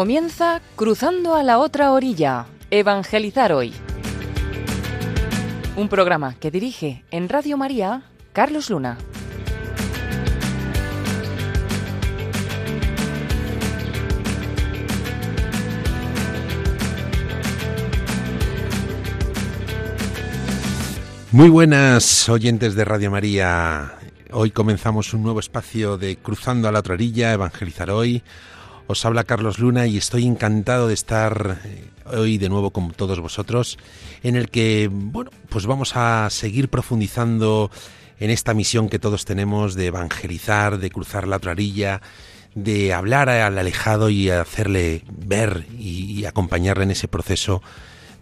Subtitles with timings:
[0.00, 3.74] Comienza Cruzando a la otra orilla, Evangelizar hoy.
[5.76, 8.96] Un programa que dirige en Radio María Carlos Luna.
[21.30, 23.96] Muy buenas oyentes de Radio María.
[24.32, 28.22] Hoy comenzamos un nuevo espacio de Cruzando a la otra orilla, Evangelizar hoy.
[28.90, 33.20] Os habla Carlos Luna y estoy encantado de estar eh, hoy de nuevo con todos
[33.20, 33.78] vosotros,
[34.24, 37.70] en el que, bueno, pues vamos a seguir profundizando
[38.18, 42.02] en esta misión que todos tenemos de evangelizar, de cruzar la otra orilla,
[42.56, 47.62] de hablar al alejado y hacerle ver y, acompañarle en ese proceso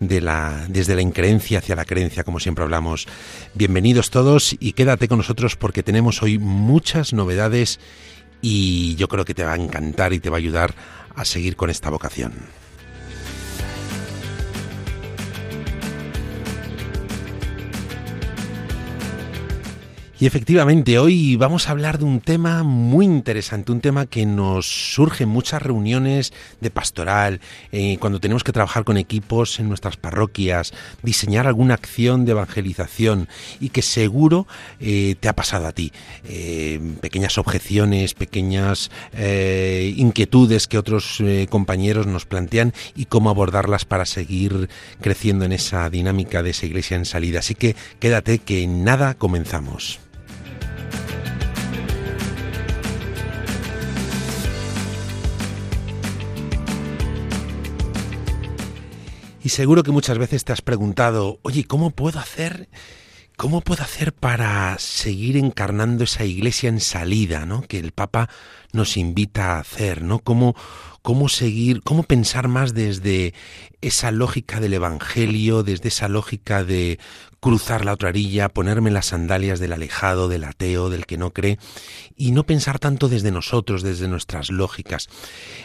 [0.00, 3.08] de la, desde la increencia hacia la creencia, como siempre hablamos.
[3.54, 7.80] Bienvenidos todos y quédate con nosotros porque tenemos hoy muchas novedades
[8.40, 10.74] y yo creo que te va a encantar y te va a ayudar
[11.14, 12.32] a seguir con esta vocación.
[20.20, 24.66] Y efectivamente, hoy vamos a hablar de un tema muy interesante, un tema que nos
[24.66, 29.96] surge en muchas reuniones de pastoral, eh, cuando tenemos que trabajar con equipos en nuestras
[29.96, 30.72] parroquias,
[31.04, 33.28] diseñar alguna acción de evangelización
[33.60, 34.48] y que seguro
[34.80, 35.92] eh, te ha pasado a ti.
[36.24, 44.68] Eh, pequeñas objeciones, pequeñas inquietudes que otros compañeros nos plantean y cómo abordarlas para seguir
[45.00, 47.38] creciendo en esa dinámica de esa iglesia en salida.
[47.38, 50.07] Así que quédate que nada comenzamos.
[59.48, 62.68] Y seguro que muchas veces te has preguntado, oye, ¿cómo puedo hacer?
[63.38, 67.62] ¿Cómo puedo hacer para seguir encarnando esa iglesia en salida, ¿no?
[67.62, 68.28] Que el Papa
[68.74, 70.18] nos invita a hacer, ¿no?
[70.18, 70.54] ¿Cómo,
[71.00, 73.32] cómo seguir, cómo pensar más desde
[73.80, 76.98] esa lógica del Evangelio, desde esa lógica de
[77.40, 81.58] cruzar la otra orilla, ponerme las sandalias del alejado, del ateo, del que no cree,
[82.16, 85.08] y no pensar tanto desde nosotros, desde nuestras lógicas.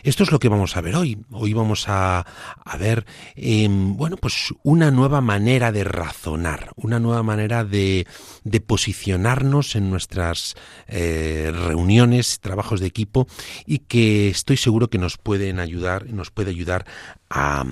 [0.03, 1.17] Esto es lo que vamos a ver hoy.
[1.31, 2.25] Hoy vamos a,
[2.79, 8.05] ver, em, bueno, pues una nueva manera de razonar, una nueva manera de,
[8.43, 10.55] de posicionarnos en nuestras
[10.87, 13.27] eh, reuniones, trabajos de equipo,
[13.65, 16.85] y que estoy seguro que nos pueden ayudar, nos puede ayudar
[17.29, 17.65] a,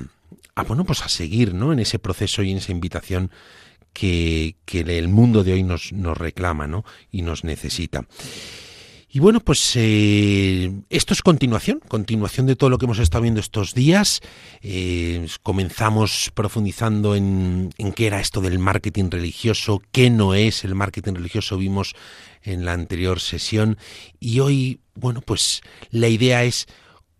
[0.55, 1.71] a bueno, pues a seguir, ¿no?
[1.71, 3.31] En ese proceso y en esa invitación
[3.93, 6.83] que, el mundo de hoy nos, nos reclama ¿no?
[7.11, 8.05] y nos necesita.
[9.13, 13.41] Y bueno, pues eh, esto es continuación, continuación de todo lo que hemos estado viendo
[13.41, 14.21] estos días.
[14.61, 20.75] Eh, comenzamos profundizando en, en, qué era esto del marketing religioso, qué no es el
[20.75, 21.93] marketing religioso, vimos
[22.41, 23.77] en la anterior sesión.
[24.21, 26.67] Y hoy, bueno, pues la idea es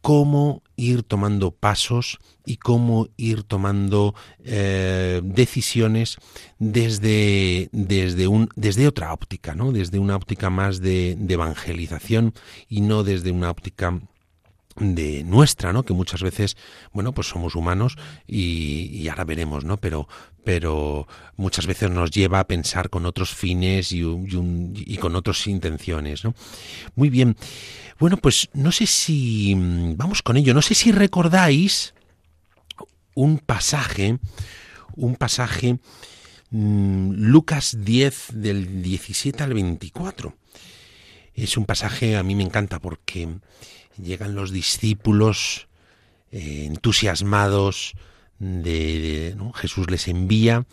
[0.01, 6.17] cómo ir tomando pasos y cómo ir tomando eh, decisiones
[6.57, 9.71] desde, desde, un, desde otra óptica, ¿no?
[9.71, 12.33] desde una óptica más de, de evangelización
[12.67, 14.01] y no desde una óptica
[14.77, 15.83] de nuestra, ¿no?
[15.83, 16.57] Que muchas veces,
[16.93, 19.77] bueno, pues somos humanos y, ahora veremos, ¿no?
[19.77, 20.07] Pero,
[20.43, 26.33] pero muchas veces nos lleva a pensar con otros fines y, con otras intenciones, ¿no?
[26.95, 27.35] Muy bien.
[27.99, 29.53] Bueno, pues no sé si
[29.95, 30.53] vamos con ello.
[30.53, 31.93] No sé si recordáis
[33.13, 34.17] un pasaje,
[34.95, 35.79] un pasaje
[36.49, 40.35] mmm, Lucas 10 del 17 al 24.
[41.33, 43.27] Es un pasaje a mí me encanta porque
[43.97, 45.67] llegan los discípulos
[46.31, 47.93] eh, entusiasmados
[48.39, 49.35] de.
[49.55, 50.65] Jesús les envía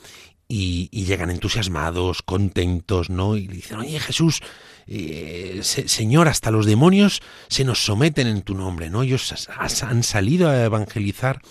[0.49, 3.37] y, llegan entusiasmados, contentos, ¿no?
[3.37, 4.41] Y le dicen, oye Jesús,
[4.87, 9.03] eh, se, Señor, hasta los demonios se nos someten en tu nombre, ¿no?
[9.03, 9.49] Ellos
[9.83, 11.43] han salido a evangelizar,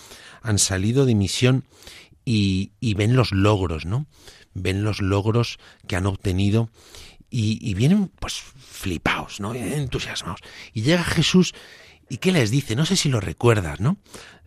[0.42, 1.64] han salido de misión
[2.24, 4.06] y, y ven los logros, ¿no?
[4.54, 6.68] Ven los logros que han obtenido
[7.30, 9.54] y, vienen pues flipados, ¿no?
[9.54, 10.40] Entusiasmados.
[10.72, 11.54] Y llega Jesús
[12.08, 12.74] y ¿qué les dice?
[12.74, 13.98] No sé si lo recuerdas, ¿no?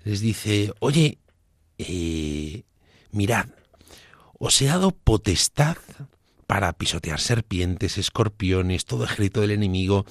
[0.04, 1.20] Les dice, oye,
[1.78, 2.64] eh,
[3.12, 3.48] mirad,
[4.40, 5.78] os he dado potestad
[6.48, 10.06] para pisotear serpientes, escorpiones, todo ejército del enemigo,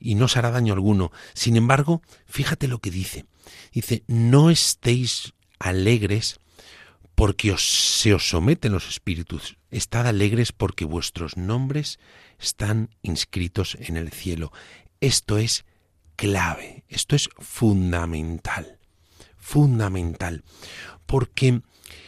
[0.00, 1.12] y no os hará daño alguno.
[1.34, 3.26] Sin embargo, fíjate lo que dice.
[3.72, 6.40] Dice, no estéis alegres
[7.14, 9.57] porque os, se os someten los espíritus.
[9.70, 11.98] Estad alegres porque vuestros nombres
[12.38, 14.52] están inscritos en el cielo.
[15.00, 15.64] Esto es
[16.16, 18.78] clave, esto es fundamental,
[19.36, 20.42] fundamental,
[21.06, 21.60] porque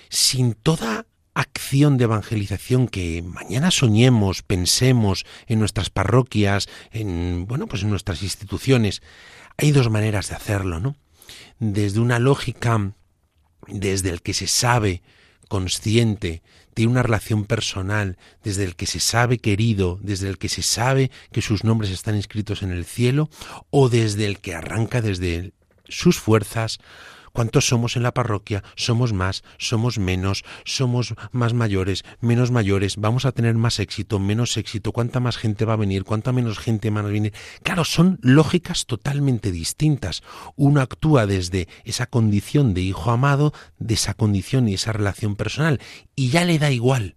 [0.09, 7.83] sin toda acción de evangelización que mañana soñemos, pensemos en nuestras parroquias, en bueno, pues
[7.83, 9.03] en nuestras instituciones,
[9.57, 10.97] hay dos maneras de hacerlo, ¿no?
[11.61, 12.93] desde una lógica
[13.69, 15.03] desde el que se sabe
[15.49, 16.43] consciente,
[16.81, 21.11] tiene una relación personal, desde el que se sabe querido, desde el que se sabe
[21.31, 23.29] que sus nombres están inscritos en el cielo,
[23.69, 25.53] o desde el que arranca desde
[25.91, 26.79] sus fuerzas,
[27.32, 28.62] ¿Cuántos somos en la parroquia?
[28.75, 34.56] Somos más, somos menos, somos más mayores, menos mayores, vamos a tener más éxito, menos
[34.56, 37.32] éxito, cuánta más gente va a venir, cuánta menos gente va a venir.
[37.62, 40.23] Claro, son lógicas totalmente distintas.
[40.56, 45.81] Uno actúa desde esa condición de hijo amado, de esa condición y esa relación personal,
[46.17, 47.17] y ya le da igual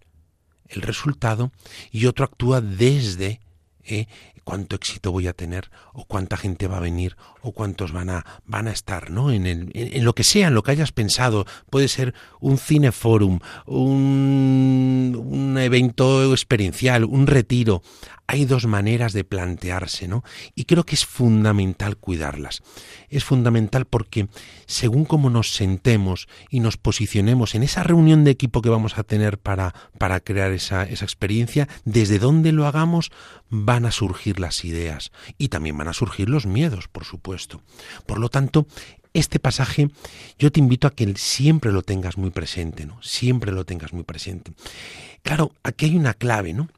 [0.68, 1.52] el resultado,
[1.92, 3.40] y otro actúa desde
[3.86, 4.06] ¿eh?
[4.44, 8.24] cuánto éxito voy a tener o cuánta gente va a venir o cuántos van a
[8.44, 11.46] van a estar no en, el, en, lo que sea en lo que hayas pensado.
[11.70, 17.82] Puede ser un cineforum un, un evento experiencial un retiro
[18.26, 20.24] hay dos maneras de plantearse, ¿no?
[20.54, 22.62] Y creo que es fundamental cuidarlas.
[23.08, 24.28] Es fundamental porque
[24.66, 29.04] según cómo nos sentemos y nos posicionemos en esa reunión de equipo que vamos a
[29.04, 33.10] tener para, para crear esa, esa experiencia, desde donde lo hagamos
[33.50, 37.62] van a surgir las ideas y también van a surgir los miedos, por supuesto.
[38.06, 38.66] Por lo tanto,
[39.12, 39.90] este pasaje
[40.38, 43.00] yo te invito a que siempre lo tengas muy presente, ¿no?
[43.02, 44.52] Siempre lo tengas muy presente.
[45.22, 46.68] Claro, aquí hay una clave, ¿no?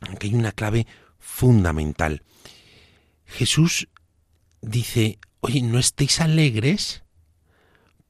[0.00, 0.86] Aquí hay una clave
[1.18, 2.22] fundamental.
[3.26, 3.88] Jesús
[4.60, 7.04] dice, oye, ¿no estéis alegres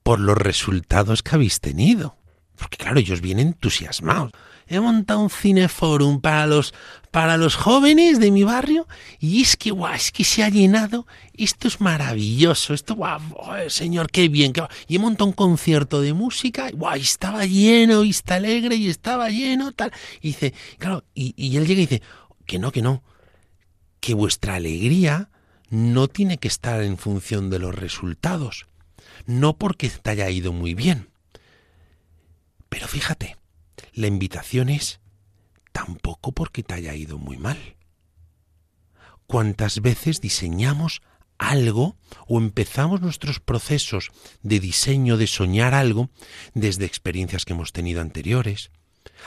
[0.02, 2.16] por los resultados que habéis tenido?
[2.56, 4.32] Porque claro, ellos vienen entusiasmados.
[4.72, 6.72] He montado un cineforum para los,
[7.10, 8.86] para los jóvenes de mi barrio
[9.18, 11.08] y es que, guau, es que se ha llenado.
[11.34, 12.72] Esto es maravilloso.
[12.72, 13.20] Esto, guau,
[13.66, 14.52] señor, qué bien.
[14.86, 16.70] Y he montado un concierto de música.
[16.72, 19.92] Guau, y estaba lleno y está alegre y estaba lleno, tal.
[20.22, 22.02] Y dice, claro, y, y él llega y dice,
[22.46, 23.02] que no, que no.
[23.98, 25.30] Que vuestra alegría
[25.68, 28.68] no tiene que estar en función de los resultados.
[29.26, 31.08] No porque te haya ido muy bien.
[32.68, 33.36] Pero fíjate,
[34.00, 35.00] la invitación es
[35.72, 37.76] tampoco porque te haya ido muy mal.
[39.26, 41.02] ¿Cuántas veces diseñamos
[41.38, 44.10] algo o empezamos nuestros procesos
[44.42, 46.10] de diseño, de soñar algo,
[46.54, 48.70] desde experiencias que hemos tenido anteriores?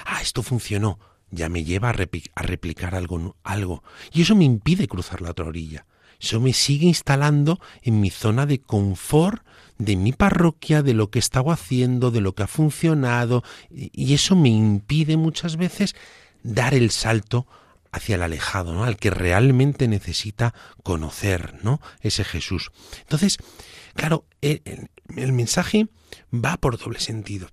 [0.05, 0.99] Ah, esto funcionó,
[1.31, 5.85] ya me lleva a, replicar algo, algo, y eso me impide cruzar la otra orilla.
[6.23, 9.43] Eso me sigue instalando en mi zona de confort
[9.77, 14.13] de mi parroquia, de lo que he estado haciendo, de lo que ha funcionado, y
[14.13, 15.95] eso me impide muchas veces
[16.43, 17.47] dar el salto
[17.91, 18.85] hacia el alejado, ¿no?
[18.85, 20.53] al que realmente necesita
[20.83, 21.79] conocer, ¿no?
[22.01, 22.71] Ese Jesús.
[23.01, 23.37] Entonces,
[23.93, 25.87] claro, el, el mensaje
[26.33, 27.49] va por doble sentido.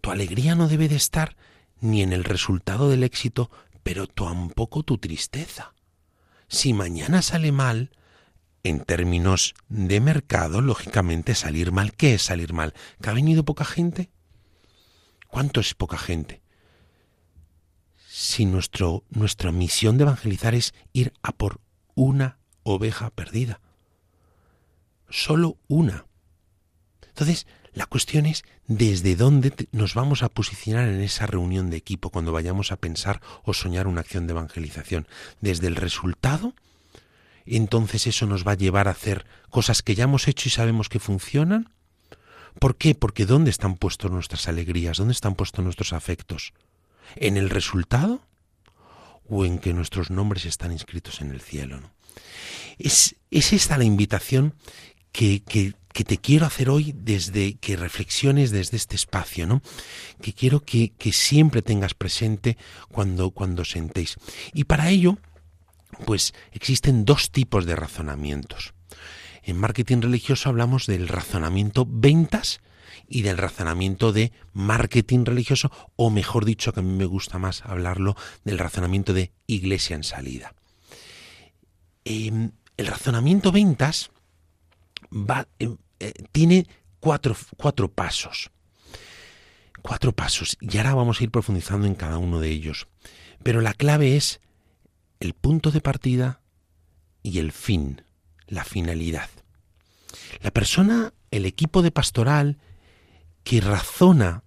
[0.00, 1.36] Tu alegría no debe de estar
[1.80, 3.50] ni en el resultado del éxito,
[3.82, 5.74] pero tampoco tu tristeza.
[6.52, 7.90] Si mañana sale mal,
[8.62, 11.94] en términos de mercado, lógicamente salir mal.
[11.94, 12.74] ¿Qué es salir mal?
[13.00, 14.10] ¿Que ha venido poca gente?
[15.28, 16.42] ¿Cuánto es poca gente?
[18.06, 21.62] Si nuestro, nuestra misión de evangelizar es ir a por
[21.94, 23.62] una oveja perdida.
[25.08, 26.04] Solo una.
[27.08, 32.10] Entonces, la cuestión es desde dónde nos vamos a posicionar en esa reunión de equipo
[32.10, 35.06] cuando vayamos a pensar o soñar una acción de evangelización.
[35.40, 36.54] ¿Desde el resultado?
[37.46, 40.88] entonces eso nos va a llevar a hacer cosas que ya hemos hecho y sabemos
[40.88, 41.70] que funcionan?
[42.58, 42.94] ¿Por qué?
[42.94, 44.98] Porque ¿dónde están puestos nuestras alegrías?
[44.98, 46.52] ¿Dónde están puestos nuestros afectos?
[47.16, 48.20] ¿En el resultado?
[49.28, 51.80] ¿O en que nuestros nombres están inscritos en el cielo?
[52.78, 54.54] Es, es esta la invitación
[55.12, 59.62] que, que, que, te quiero hacer hoy desde que reflexiones desde este espacio, ¿no?
[60.20, 62.56] Que quiero que, que siempre tengas presente
[62.90, 64.16] cuando, cuando sentéis.
[64.52, 65.18] Y para ello,
[66.04, 68.74] pues existen dos tipos de razonamientos.
[69.42, 72.60] En marketing religioso hablamos del razonamiento ventas
[73.08, 77.62] y del razonamiento de marketing religioso, o mejor dicho, que a mí me gusta más
[77.64, 80.54] hablarlo, del razonamiento de iglesia en salida.
[82.04, 84.10] Em, el razonamiento ventas
[85.58, 86.66] em, eh, tiene
[87.00, 88.50] cuatro, cuatro pasos.
[89.82, 90.56] Cuatro pasos.
[90.60, 92.88] Y ahora vamos a ir profundizando en cada uno de ellos.
[93.42, 94.40] Pero la clave es
[95.20, 96.40] el punto de partida
[97.22, 98.02] y el fin,
[98.46, 99.28] la finalidad.
[100.40, 102.58] La persona, el equipo de pastoral
[103.44, 104.44] que razona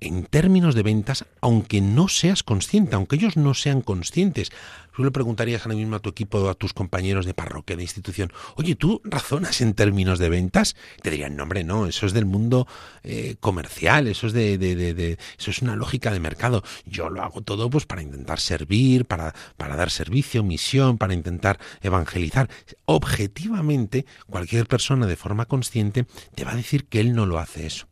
[0.00, 4.50] en términos de ventas, aunque no seas consciente, aunque ellos no sean conscientes.
[4.98, 8.32] Tú le preguntarías ahora mismo a tu equipo, a tus compañeros de parroquia, de institución,
[8.56, 10.74] oye, ¿tú razonas en términos de ventas?
[11.02, 12.66] Te dirían, no, hombre, no, eso es del mundo
[13.04, 16.64] eh, comercial, eso es de, eso es una lógica de mercado.
[16.84, 21.60] Yo lo hago todo pues para intentar servir, para, para dar servicio, misión, para intentar
[21.80, 22.50] evangelizar.
[22.84, 27.66] Objetivamente, cualquier persona de forma consciente te va a decir que él no lo hace
[27.66, 27.86] eso.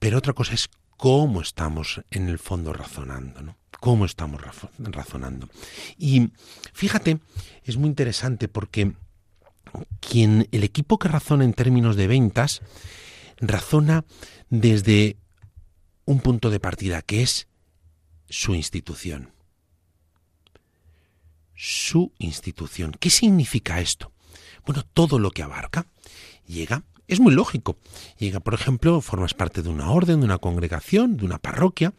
[0.00, 3.56] Pero otra cosa es cómo estamos en el fondo razonando, ¿no?
[3.78, 4.42] Cómo estamos
[4.78, 5.48] razonando.
[5.96, 6.30] Y
[6.72, 7.20] fíjate,
[7.64, 8.92] es muy interesante porque
[10.00, 12.60] quien el equipo que razona en términos de ventas
[13.40, 14.04] razona
[14.48, 15.16] desde
[16.04, 17.46] un punto de partida que es
[18.28, 19.30] su institución.
[21.54, 22.92] Su institución.
[22.98, 24.12] ¿Qué significa esto?
[24.66, 25.86] Bueno, todo lo que abarca
[26.46, 27.76] llega es muy lógico.
[28.18, 31.92] Llega, por ejemplo, formas parte de una orden, de una congregación, de una parroquia,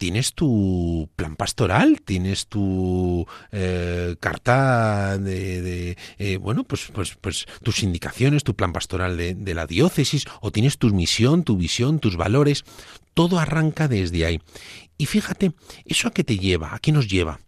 [0.00, 7.82] tienes tu plan pastoral, tienes tu eh, carta de, eh, bueno, pues, pues, pues tus
[7.82, 12.16] indicaciones, tu plan pastoral de, de, la diócesis, o tienes tu misión, tu visión, tus
[12.16, 12.64] valores,
[13.12, 14.40] todo arranca desde ahí.
[14.96, 15.52] Y fíjate,
[15.84, 16.74] ¿eso a qué te lleva?
[16.74, 17.40] ¿A qué nos lleva?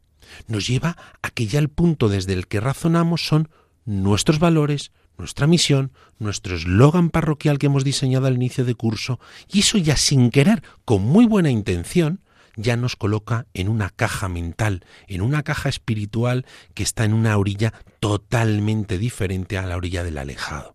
[0.47, 3.49] Nos lleva a que ya el punto desde el que razonamos son
[3.87, 9.61] nuestros valores, nuestra misión, nuestro eslogan parroquial que hemos diseñado al inicio de curso, y
[9.61, 12.21] eso ya sin querer, con muy buena intención,
[12.57, 17.37] ya nos coloca en una caja mental, en una caja espiritual que está en una
[17.37, 20.75] orilla totalmente diferente a la orilla del alejado.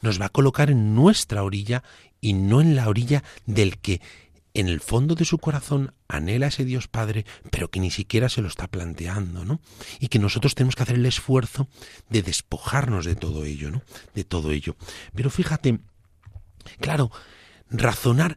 [0.00, 1.82] Nos va a colocar en nuestra orilla
[2.20, 4.00] y no en la orilla del que
[4.54, 8.42] en el fondo de su corazón anhela ese Dios Padre, pero que ni siquiera se
[8.42, 9.60] lo está planteando, ¿no?
[9.98, 11.68] Y que nosotros tenemos que hacer el esfuerzo
[12.10, 13.82] de despojarnos de todo ello, ¿no?
[14.14, 14.76] De todo ello.
[15.14, 15.78] Pero fíjate,
[16.80, 17.10] claro,
[17.70, 18.36] razonar,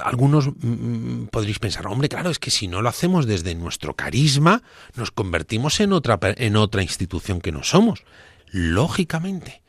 [0.00, 3.94] algunos mm, mm, podréis pensar, hombre, claro, es que si no lo hacemos desde nuestro
[3.94, 4.62] carisma,
[4.96, 8.04] nos convertimos en otra, en otra institución que no somos.
[8.50, 9.62] Lógicamente,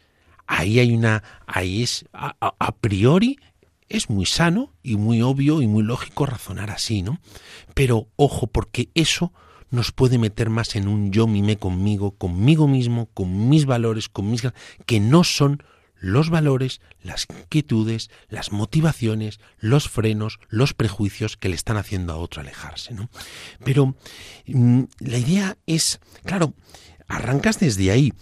[0.45, 3.39] ahí hay una, ahí es a priori
[3.89, 7.19] es muy sano y muy obvio y muy lógico razonar así, ¿no?
[7.73, 9.33] Pero ojo, porque eso
[9.69, 14.29] nos puede meter más en un yo mime conmigo, conmigo mismo, con mis valores, con
[14.29, 14.43] mis
[14.85, 15.63] que no son
[15.95, 22.17] los valores, las inquietudes, las motivaciones, los frenos, los prejuicios que le están haciendo a
[22.17, 23.09] otro alejarse, ¿no?
[23.63, 23.95] Pero
[24.45, 26.53] mm, la idea es, claro,
[27.07, 28.13] arrancas desde ahí,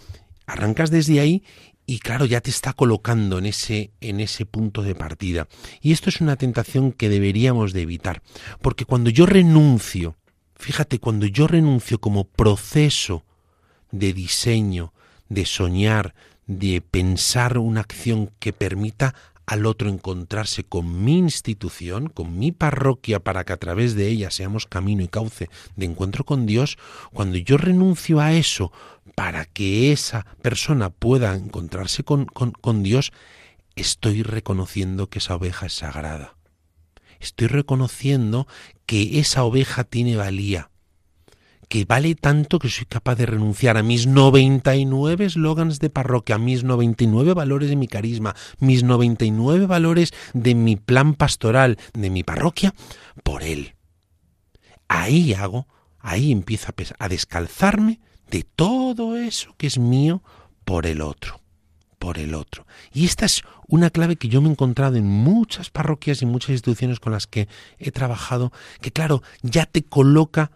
[0.46, 1.42] arrancas desde ahí
[1.86, 5.48] y claro, ya te está colocando en ese, en ese punto de partida.
[5.80, 8.22] Y esto es una tentación que deberíamos de evitar,
[8.62, 10.16] porque cuando yo renuncio,
[10.56, 13.24] fíjate, cuando yo renuncio como proceso
[13.90, 14.92] de diseño,
[15.28, 16.14] de soñar,
[16.46, 19.14] de pensar una acción que permita
[19.46, 24.30] al otro encontrarse con mi institución, con mi parroquia, para que a través de ella
[24.30, 26.78] seamos camino y cauce de encuentro con Dios,
[27.12, 28.72] cuando yo renuncio a eso
[29.14, 33.12] para que esa persona pueda encontrarse con, Dios,
[33.76, 36.36] estoy reconociendo que esa oveja es sagrada.
[37.20, 38.46] Estoy reconociendo
[38.86, 40.70] que esa oveja tiene valía,
[41.68, 46.38] que vale tanto que soy capaz de renunciar a mis 99 eslogans de parroquia, a
[46.38, 52.24] mis 99 valores de mi carisma, mis 99 valores de mi plan pastoral, de mi
[52.24, 52.74] parroquia,
[53.22, 53.74] por él.
[54.88, 55.66] Ahí hago,
[56.00, 58.00] ahí empiezo a descalzarme
[58.34, 60.20] de todo eso que es mío
[60.64, 61.40] por el otro,
[62.00, 62.66] por el otro.
[62.92, 66.50] Y esta es una clave que yo me he encontrado en muchas parroquias y muchas
[66.50, 67.46] instituciones con las que
[67.78, 70.50] he trabajado, que claro, ya te coloca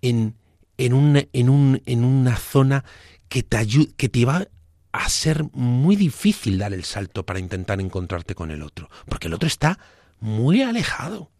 [0.00, 0.34] en,
[0.78, 2.86] en, un, en, un, en una zona
[3.28, 3.66] que te,
[3.98, 4.48] que te va
[4.92, 9.34] a ser muy difícil dar el salto para intentar encontrarte con el otro, porque el
[9.34, 9.78] otro está
[10.20, 11.30] muy alejado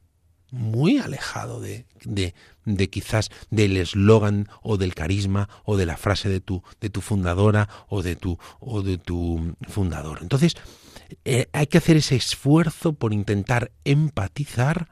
[0.50, 6.40] muy alejado de, de, quizás del eslogan o del carisma o de la frase de
[6.40, 10.18] tu, de tu fundadora o de tu, o de tu fundador.
[10.22, 10.54] Entonces,
[11.24, 14.88] eh, hay que hacer ese esfuerzo por intentar empatizar,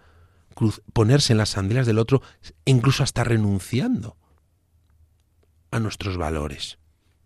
[0.93, 2.23] ponerse en las sandalias del otro,
[2.65, 4.17] incluso hasta renunciando
[5.71, 6.79] a nuestros valores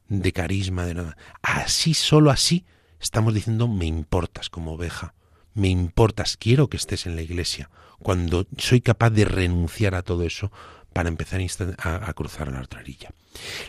[0.09, 1.17] de carisma, de nada.
[1.41, 2.67] Así, solo así,
[3.01, 5.15] estamos diciendo me importas como oveja,
[5.55, 7.71] me importas, quiero que estés en la iglesia,
[8.03, 10.51] cuando soy capaz de renunciar a todo eso
[10.93, 11.41] para empezar
[11.79, 13.11] a, cruzar la otra orilla.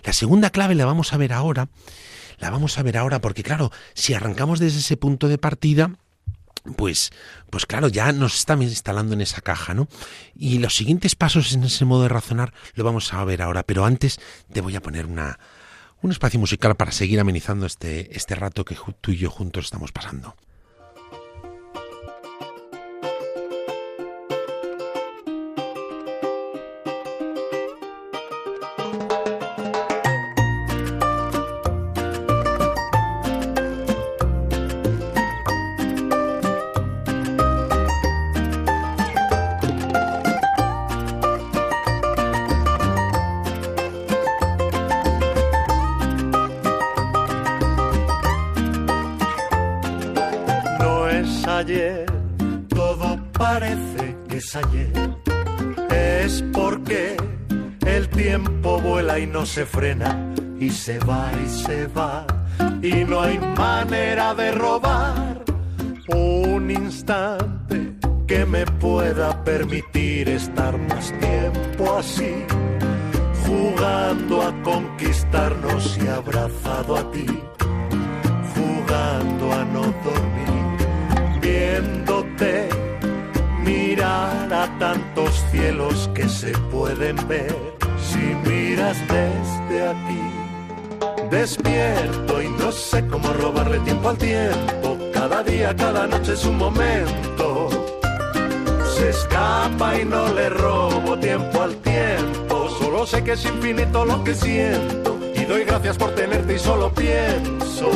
[0.04, 1.70] La segunda clave la vamos a ver ahora,
[2.40, 5.92] la vamos a ver ahora porque claro, si arrancamos desde ese punto de partida,
[6.76, 7.12] pues,
[7.50, 9.88] pues claro, ya nos estamos instalando en esa caja, ¿no?
[10.36, 13.86] Y los siguientes pasos en ese modo de razonar lo vamos a ver ahora, pero
[13.86, 14.20] antes
[14.52, 15.40] te voy a poner una,
[16.02, 19.92] un espacio musical para seguir amenizando este, este rato que tú y yo juntos estamos
[19.92, 20.36] pasando.
[59.54, 62.26] Se frena, y se va y se va,
[62.82, 65.44] y no hay manera de robar
[66.08, 67.94] un instante
[68.26, 72.34] que me pueda permitir estar más tiempo así,
[73.46, 77.28] jugando a conquistarnos y abrazado a ti,
[78.56, 82.70] jugando a no dormir, viéndote
[83.64, 87.63] mirar a tantos cielos que se pueden ver
[91.44, 94.98] Despierto y no sé cómo robarle tiempo al tiempo.
[95.14, 97.68] Cada día, cada noche es un momento.
[98.96, 102.70] Se escapa y no le robo tiempo al tiempo.
[102.80, 105.20] Solo sé que es infinito lo que siento.
[105.36, 107.90] Y doy gracias por tenerte y solo pienso.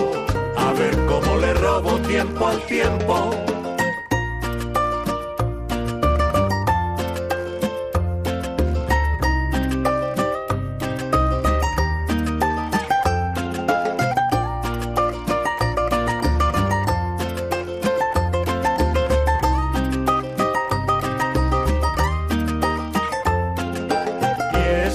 [0.58, 3.47] A ver cómo le robo tiempo al tiempo.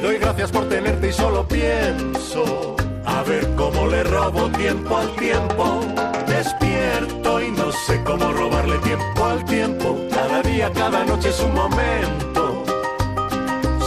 [0.00, 2.74] Y doy gracias por tenerte y solo pienso.
[3.04, 5.80] A ver cómo le robo tiempo al tiempo.
[6.26, 9.98] Despierto y no sé cómo robarle tiempo al tiempo.
[10.10, 12.64] Cada día, cada noche es un momento.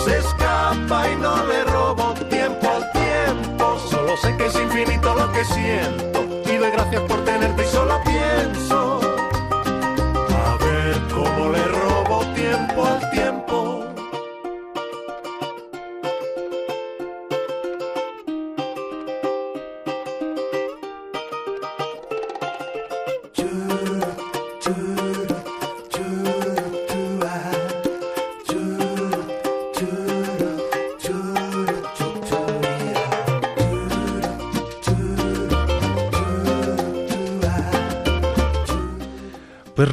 [0.05, 3.79] Se escapa y no le robo tiempo al tiempo.
[3.89, 6.13] Solo sé que es infinito lo que siento
[6.71, 8.12] gracias por tenerte y solo pienso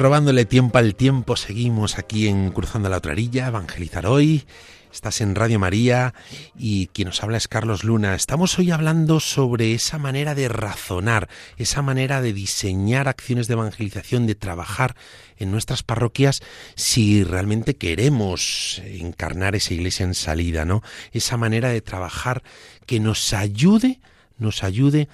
[0.01, 4.45] robándole tiempo al tiempo, seguimos aquí en Cruzando la Otra Evangelizar Hoy.
[4.91, 6.15] Estás en Radio María
[6.57, 8.15] y quien nos habla es Carlos Luna.
[8.15, 14.25] Estamos hoy hablando sobre esa manera de razonar, esa manera de diseñar acciones de evangelización,
[14.25, 14.95] de trabajar
[15.37, 16.41] en nuestras parroquias
[16.75, 20.81] si realmente queremos encarnar esa iglesia en salida, ¿no?
[21.11, 22.41] Esa manera de trabajar
[22.87, 24.01] que nos ayude,
[24.39, 25.09] nos ayude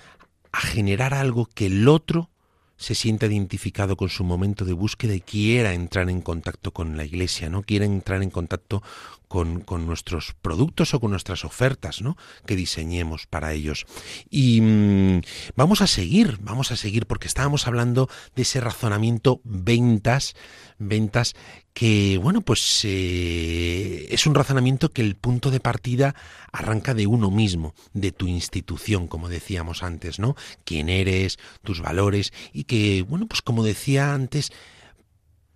[0.53, 2.29] a generar algo que el otro
[2.77, 7.05] se sienta identificado con su momento de búsqueda y quiera entrar en contacto con la
[7.05, 7.63] iglesia, ¿no?
[7.63, 8.83] Quiera entrar en contacto
[9.27, 12.17] con, nuestros productos o con nuestras ofertas, ¿no?
[12.45, 13.85] Que diseñemos para ellos.
[14.29, 15.21] Y mm,
[15.55, 20.35] vamos a seguir, vamos a seguir, porque estábamos hablando de ese razonamiento ventas,
[20.77, 21.35] ventas
[21.73, 26.15] que, bueno, pues eh, es un razonamiento que el punto de partida
[26.51, 30.35] arranca de uno mismo, de tu institución, como decíamos antes, ¿no?
[30.63, 34.51] Quién eres, tus valores, y que, bueno, pues como decía antes,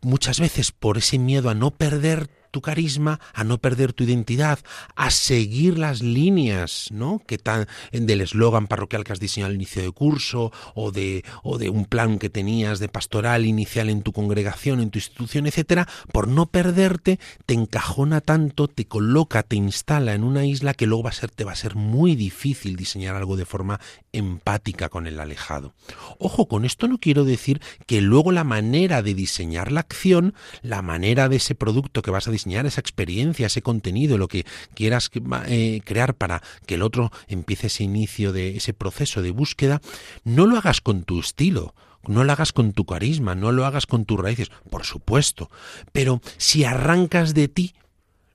[0.01, 4.59] muchas veces por ese miedo a no perder tu carisma, a no perder tu identidad,
[4.95, 7.21] a seguir las líneas, ¿no?
[7.25, 11.57] Que tan del eslogan parroquial que has diseñado al inicio de curso o de o
[11.57, 15.87] de un plan que tenías de pastoral inicial en tu congregación, en tu institución, etcétera,
[16.11, 21.03] por no perderte te encajona tanto, te coloca, te instala en una isla que luego
[21.03, 23.79] va a ser te va a ser muy difícil diseñar algo de forma
[24.11, 25.73] empática con el alejado.
[26.19, 30.81] Ojo, con esto no quiero decir que luego la manera de diseñar la acción, la
[30.81, 35.09] manera de ese producto que vas a diseñar, esa experiencia, ese contenido, lo que quieras
[35.47, 39.81] eh, crear para que el otro empiece ese inicio de ese proceso de búsqueda,
[40.23, 41.73] no lo hagas con tu estilo,
[42.07, 45.49] no lo hagas con tu carisma, no lo hagas con tus raíces, por supuesto,
[45.91, 47.73] pero si arrancas de ti,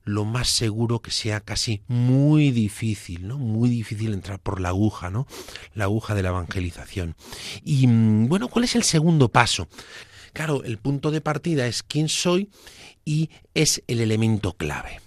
[0.05, 3.38] lo más seguro que sea casi muy difícil, ¿no?
[3.38, 5.27] Muy difícil entrar por la aguja, ¿no?
[5.75, 7.16] La aguja de la evangelización.
[7.64, 9.69] Y mm, bueno, ¿cuál es el segundo paso?
[10.33, 12.51] Claro, el punto de partida es quién soy
[13.07, 15.01] y es el elemento clave.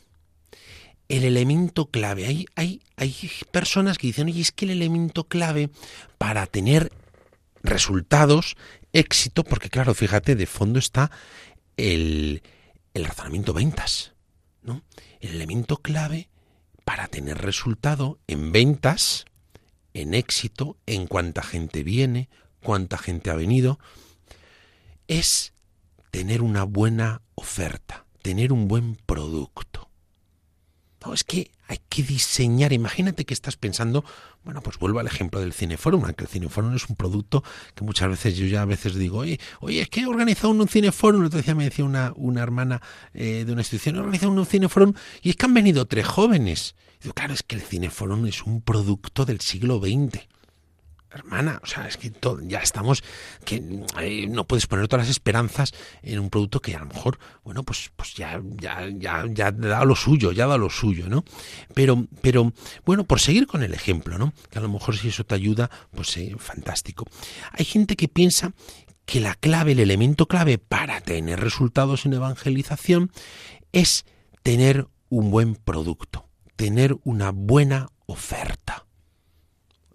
[1.09, 2.25] El elemento clave.
[2.25, 3.13] Hay, hay, hay
[3.51, 5.69] personas que dicen, oye, es que el elemento clave
[6.17, 6.91] para tener
[7.62, 8.55] resultados,
[8.93, 11.12] éxito, porque claro, fíjate, de fondo está
[11.77, 12.41] el,
[12.93, 14.13] el razonamiento ventas,
[14.63, 14.81] ¿no?
[15.19, 16.29] El elemento clave
[16.85, 19.25] para tener resultado en ventas,
[19.93, 22.29] en éxito, en cuánta gente viene,
[22.63, 23.77] cuánta gente ha venido,
[25.07, 25.53] es
[26.11, 29.89] tener una buena oferta, tener un buen producto.
[31.05, 32.73] No, es que hay que diseñar.
[32.73, 34.03] Imagínate que estás pensando,
[34.43, 37.41] bueno, pues vuelvo al ejemplo del Cineforum, aunque el Cineforum es un producto
[37.73, 40.67] que muchas veces yo ya a veces digo, oye, oye, es que he organizado un
[40.67, 42.81] Cineforum, otro día me decía una, una hermana
[43.13, 46.75] eh, de una institución, he organizado un Cineforum y es que han venido tres jóvenes.
[46.99, 50.27] Y digo, claro, es que el Cineforum es un producto del siglo XX
[51.11, 52.11] hermana, o sea, es que
[52.43, 53.03] ya estamos,
[53.45, 53.59] que
[54.29, 57.91] no puedes poner todas las esperanzas en un producto que a lo mejor, bueno, pues,
[57.95, 61.23] pues ya, ya, ya, ya da lo suyo, ya da lo suyo, ¿no?
[61.73, 62.53] Pero, pero,
[62.85, 64.33] bueno, por seguir con el ejemplo, ¿no?
[64.49, 67.05] Que a lo mejor si eso te ayuda, pues eh, fantástico.
[67.51, 68.53] Hay gente que piensa
[69.05, 73.11] que la clave, el elemento clave para tener resultados en evangelización
[73.71, 74.05] es
[74.43, 78.85] tener un buen producto, tener una buena oferta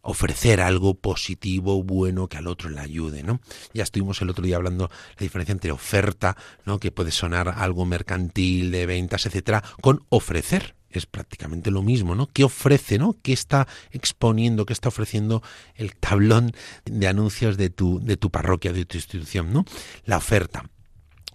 [0.04, 3.40] ofrecer algo positivo, bueno, que al otro le ayude, ¿no?
[3.72, 6.78] Ya estuvimos el otro día hablando la diferencia entre oferta, ¿no?
[6.78, 10.76] Que puede sonar algo mercantil, de ventas, etcétera, con ofrecer.
[10.90, 12.28] Es prácticamente lo mismo, ¿no?
[12.28, 13.16] ¿Qué ofrece, no?
[13.20, 15.42] ¿Qué está exponiendo, qué está ofreciendo
[15.74, 16.52] el tablón
[16.84, 19.64] de anuncios de tu, de tu parroquia, de tu institución, ¿no?
[20.04, 20.70] La oferta.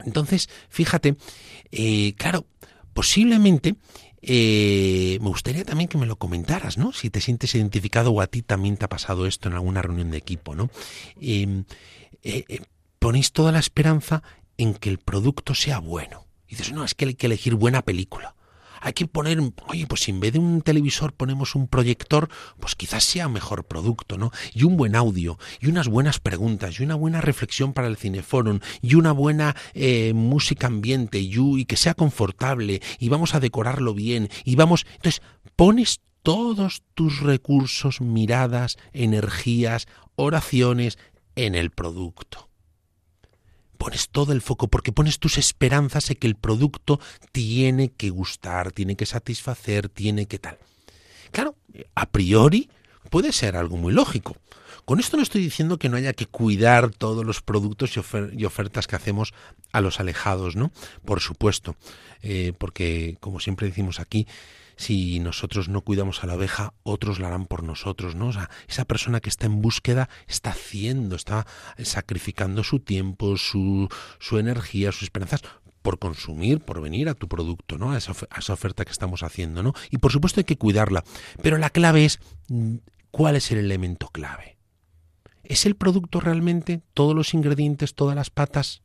[0.05, 1.17] Entonces, fíjate,
[1.71, 2.45] eh, claro,
[2.93, 3.75] posiblemente
[4.21, 6.91] eh, me gustaría también que me lo comentaras, ¿no?
[6.91, 10.11] Si te sientes identificado o a ti también te ha pasado esto en alguna reunión
[10.11, 10.69] de equipo, ¿no?
[11.19, 11.65] Em,
[12.23, 12.61] eh, eh,
[12.99, 14.23] ponéis toda la esperanza
[14.57, 16.25] en que el producto sea bueno.
[16.47, 18.35] Y dices, no, es que hay que elegir buena película
[18.81, 22.75] hay que poner, oye, pues si en vez de un televisor ponemos un proyector, pues
[22.75, 24.31] quizás sea mejor producto, ¿no?
[24.53, 28.59] Y un buen audio, y unas buenas preguntas, y una buena reflexión para el cineforum,
[28.81, 33.93] y una buena eh, música ambiente, y, y que sea confortable, y vamos a decorarlo
[33.93, 34.85] bien, y vamos...
[34.95, 35.21] Entonces,
[35.55, 40.97] pones todos tus recursos, miradas, energías, oraciones
[41.35, 42.48] en el producto
[43.79, 46.99] pones todo el foco porque pones tus esperanzas en que el producto
[47.31, 50.59] tiene que gustar, tiene que satisfacer, tiene que tal.
[51.31, 51.55] Claro,
[51.95, 52.69] a priori
[53.09, 54.35] puede ser algo muy lógico.
[54.83, 58.85] Con esto no estoy diciendo que no haya que cuidar todos los productos y, ofertas
[58.85, 59.33] que hacemos
[59.71, 60.71] a los alejados, ¿no?
[61.05, 61.77] Por supuesto,
[62.21, 64.27] eh, porque como siempre decimos aquí,
[64.79, 68.27] si nosotros no cuidamos a la oveja, otros la harán por nosotros, ¿no?
[68.27, 71.45] O sea, esa persona que está en búsqueda está haciendo, está
[71.83, 73.89] sacrificando su tiempo, su,
[74.19, 75.41] su energía, sus esperanzas
[75.81, 77.91] por consumir, por venir a tu producto, ¿no?
[77.91, 79.73] A esa, a esa oferta que estamos haciendo, ¿no?
[79.91, 81.03] Y por supuesto hay que cuidarla.
[81.43, 82.75] Pero la clave es, mm,
[83.11, 84.57] ¿cuál es el elemento clave?
[85.43, 88.81] ¿Es el producto realmente todos los ingredientes, todas las patas?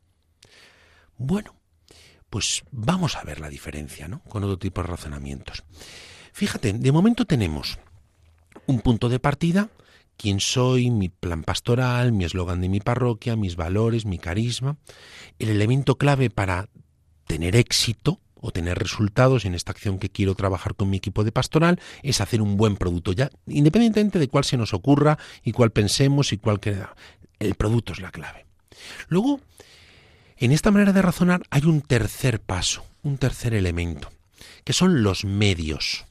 [1.17, 1.55] Bueno,
[2.35, 4.19] pues vamos a ver la diferencia, ¿no?
[4.25, 5.63] Con otro tipo de razonamientos.
[6.33, 7.79] Fíjate, de momento tenemos
[8.67, 9.69] un punto de partida,
[10.17, 14.79] quién soy, mi plan pastoral, mi eslogan de mi parroquia, mis valores, mi carisma,
[15.39, 16.69] el elemento clave para
[17.29, 21.31] tener éxito o tener resultados en esta acción que quiero trabajar con mi equipo de
[21.31, 25.71] pastoral es hacer un buen producto ya, independientemente de cuál se nos ocurra y cuál
[25.71, 26.97] pensemos y cuál queda.
[27.39, 28.45] El producto es la clave.
[29.07, 29.39] Luego,
[30.37, 34.11] en esta manera de razonar hay un tercer paso, un tercer elemento,
[34.65, 36.05] que son los medios.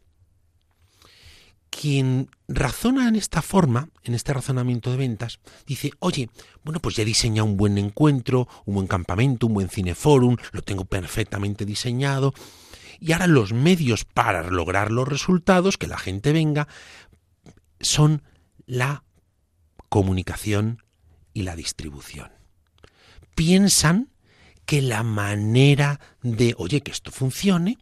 [1.70, 6.30] Quien razona en esta forma, en este razonamiento de ventas, dice, oye,
[6.64, 10.62] bueno, pues ya he diseñado un buen encuentro, un buen campamento, un buen cineforum, lo
[10.62, 12.34] tengo perfectamente diseñado,
[13.00, 16.68] y ahora los medios para lograr los resultados, que la gente venga,
[17.82, 18.22] son
[18.66, 19.04] la
[19.90, 20.84] comunicación
[21.34, 22.32] y la distribución.
[23.36, 24.13] Piensan
[24.66, 27.78] que la manera de, oye, que esto funcione,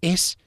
[0.00, 0.38] es,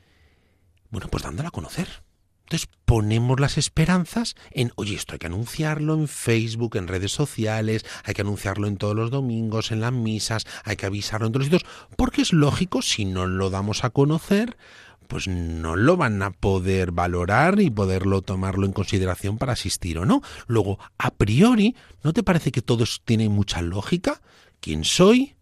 [0.90, 2.04] bueno, pues dándolo a conocer.
[2.50, 7.86] Entonces ponemos las esperanzas en, oye, esto hay que anunciarlo en Facebook, en redes sociales,
[8.04, 11.46] hay que anunciarlo en todos los domingos, en las misas, hay que avisarlo en todos
[11.48, 14.58] los sitios, porque es lógico, si no lo damos a conocer,
[15.08, 20.06] pues no lo van a poder valorar y poderlo tomarlo en consideración para asistir o
[20.06, 20.24] no.
[20.48, 24.22] Luego, a priori, ¿no te parece que todo tiene mucha lógica?
[24.60, 25.36] ¿Quién soy?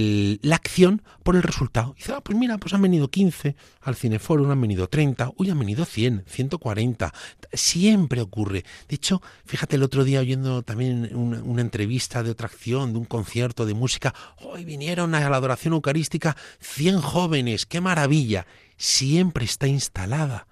[0.00, 1.94] la acción por el resultado.
[1.96, 5.58] Dice, ah, pues mira, pues han venido 15 al Cineforum, han venido 30, uy, han
[5.58, 7.12] venido 100, 140.
[7.52, 8.64] Siempre ocurre.
[8.88, 12.98] De hecho, fíjate el otro día oyendo también una, una entrevista de otra acción, de
[12.98, 18.46] un concierto de música, hoy vinieron a la adoración eucarística 100 jóvenes, qué maravilla.
[18.76, 20.46] Siempre está instalada,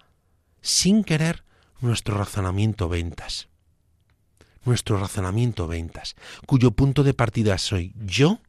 [0.60, 1.44] sin querer,
[1.80, 3.48] nuestro razonamiento ventas
[4.64, 8.40] nuestro razonamiento ventas, cuyo punto de partida soy yo,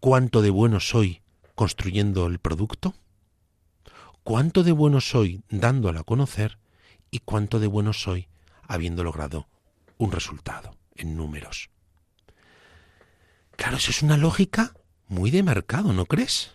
[0.00, 1.22] cuánto de bueno soy
[1.54, 2.94] construyendo el producto,
[4.22, 6.58] cuánto de bueno soy dándolo a conocer
[7.10, 8.28] y cuánto de bueno soy
[8.62, 9.48] habiendo logrado
[9.98, 11.70] un resultado en números.
[13.56, 14.74] Claro, eso es una lógica
[15.08, 16.52] muy de mercado, ¿no crees?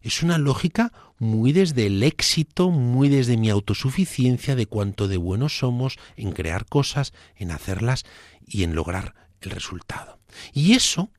[0.00, 5.58] Es una lógica muy desde el éxito, muy desde mi autosuficiencia de cuánto de buenos
[5.58, 8.04] somos en crear cosas, en hacerlas
[8.46, 10.18] y en lograr el resultado.
[10.52, 11.10] Y eso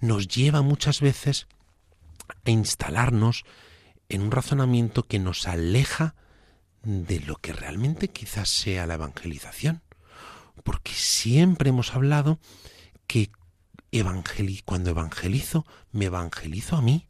[0.00, 1.46] nos lleva muchas veces
[2.44, 3.44] a instalarnos
[4.08, 6.14] en un razonamiento que nos aleja
[6.82, 9.82] de lo que realmente quizás sea la evangelización.
[10.64, 12.38] Porque siempre hemos hablado
[13.06, 13.30] que
[14.64, 17.08] cuando evangelizo, me evangelizo a mí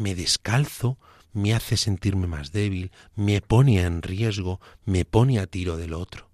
[0.00, 0.98] me descalzo,
[1.32, 6.29] me hace sentirme más débil, me pone en riesgo, me pone a tiro del otro.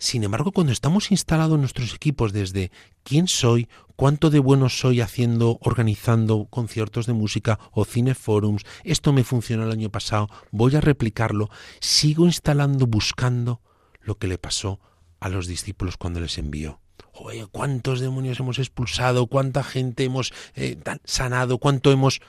[0.00, 2.72] Sin embargo, cuando estamos instalados en nuestros equipos desde
[3.04, 9.22] quién soy, cuánto de bueno soy haciendo, organizando conciertos de música o cineforums, esto me
[9.22, 13.60] funcionó el año pasado, voy a replicarlo, sigo instalando, buscando
[14.00, 14.80] lo que le pasó
[15.20, 16.80] a los discípulos cuando les envió.
[17.12, 19.26] Oye, ¿cuántos demonios hemos expulsado?
[19.26, 21.58] ¿Cuánta gente hemos eh, sanado?
[21.58, 22.20] ¿Cuánto hemos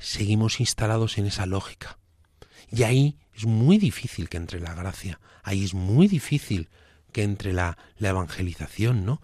[0.00, 1.98] seguimos instalados en esa lógica.
[2.72, 6.68] Y ahí es muy difícil que entre la gracia, ahí es muy difícil
[7.10, 9.20] que entre la, la evangelización, ¿no?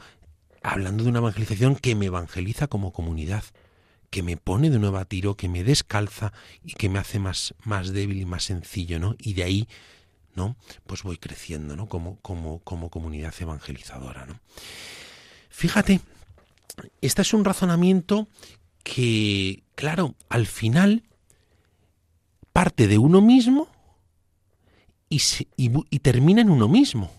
[0.63, 3.45] Hablando de una evangelización que me evangeliza como comunidad,
[4.11, 6.33] que me pone de nuevo a tiro, que me descalza
[6.65, 9.15] y que me hace más, más débil y más sencillo, ¿no?
[9.19, 9.69] Y de ahí,
[10.35, 10.57] ¿no?
[10.87, 11.89] Pues voy creciendo, ¿no?
[11.89, 14.41] Como, como, como comunidad evangelizadora, ¿no?
[15.51, 16.01] Fíjate,
[17.01, 18.29] este es un razonamiento
[18.83, 21.03] que, claro, al final
[22.53, 23.69] parte de uno mismo
[25.09, 25.21] y,
[25.57, 27.11] y, termina en uno mismo.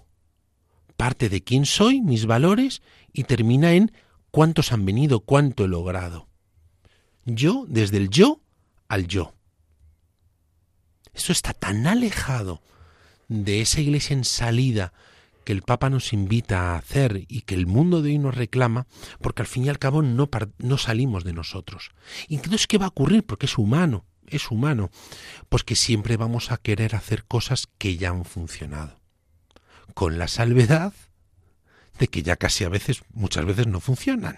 [0.97, 2.81] Parte de quién soy, mis valores,
[3.13, 3.91] y termina en
[4.31, 6.27] cuántos han venido, cuánto he logrado.
[7.25, 8.41] Yo, desde el yo
[8.87, 9.33] al yo.
[11.13, 12.61] Eso está tan alejado
[13.27, 14.93] de esa iglesia en salida
[15.43, 18.85] que el Papa nos invita a hacer y que el mundo de hoy nos reclama,
[19.21, 21.91] porque al fin y al cabo no, no salimos de nosotros.
[22.27, 23.23] ¿Y entonces qué va a ocurrir?
[23.23, 24.89] Porque es humano, es humano.
[25.47, 28.99] Pues que siempre vamos a querer hacer cosas que ya han funcionado.
[29.97, 30.93] Con la salvedad
[31.97, 34.37] de que ya casi a veces, muchas veces no funcionan.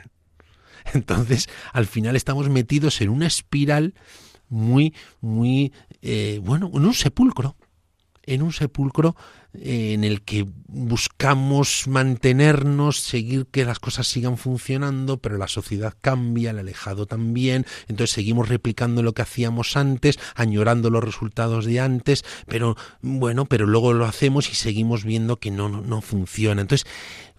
[0.93, 3.93] Entonces, al final estamos metidos en una espiral
[4.47, 7.57] muy, muy, eh, bueno, en un sepulcro,
[8.23, 9.17] en un sepulcro
[9.53, 16.51] en el que buscamos mantenernos, seguir que las cosas sigan funcionando, pero la sociedad cambia,
[16.51, 22.23] el alejado también, entonces seguimos replicando lo que hacíamos antes, añorando los resultados de antes,
[22.47, 26.61] pero bueno, pero luego lo hacemos y seguimos viendo que no, no, no funciona.
[26.61, 26.87] Entonces,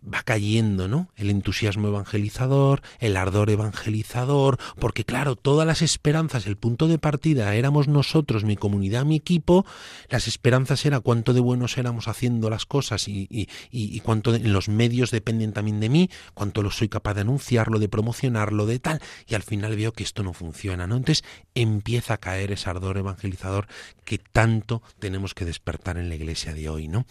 [0.02, 1.08] va cayendo, ¿no?
[1.16, 7.54] El entusiasmo evangelizador, el ardor evangelizador, porque claro, todas las esperanzas, el punto de partida
[7.54, 9.66] éramos nosotros, mi comunidad, mi equipo,
[10.08, 14.52] las esperanzas era cuánto de buenos éramos haciendo las cosas y, y, y, cuánto en
[14.52, 18.78] los medios dependen también de mí, cuánto lo soy capaz de anunciarlo, de promocionarlo, de
[18.78, 20.96] tal, y al final veo que esto no funciona, ¿no?
[20.96, 23.66] Entonces empieza a caer ese ardor evangelizador
[24.04, 27.06] que tanto tenemos que despertar en la iglesia de hoy, ¿no?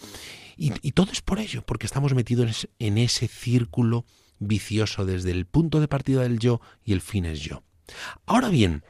[0.62, 4.04] Y, todo es por ello, porque estamos metidos en ese círculo
[4.40, 7.62] vicioso desde el punto de partida del yo y el fin es yo.
[8.26, 8.82] Ahora bien,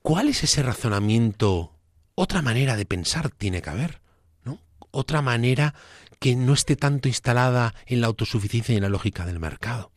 [0.00, 1.76] ¿cuál es ese razonamiento?
[2.14, 4.00] Otra manera de pensar tiene que haber,
[4.44, 4.60] ¿no?
[4.90, 5.74] Otra manera
[6.18, 9.90] que no esté tanto instalada en la autosuficiencia y en la lógica del mercado.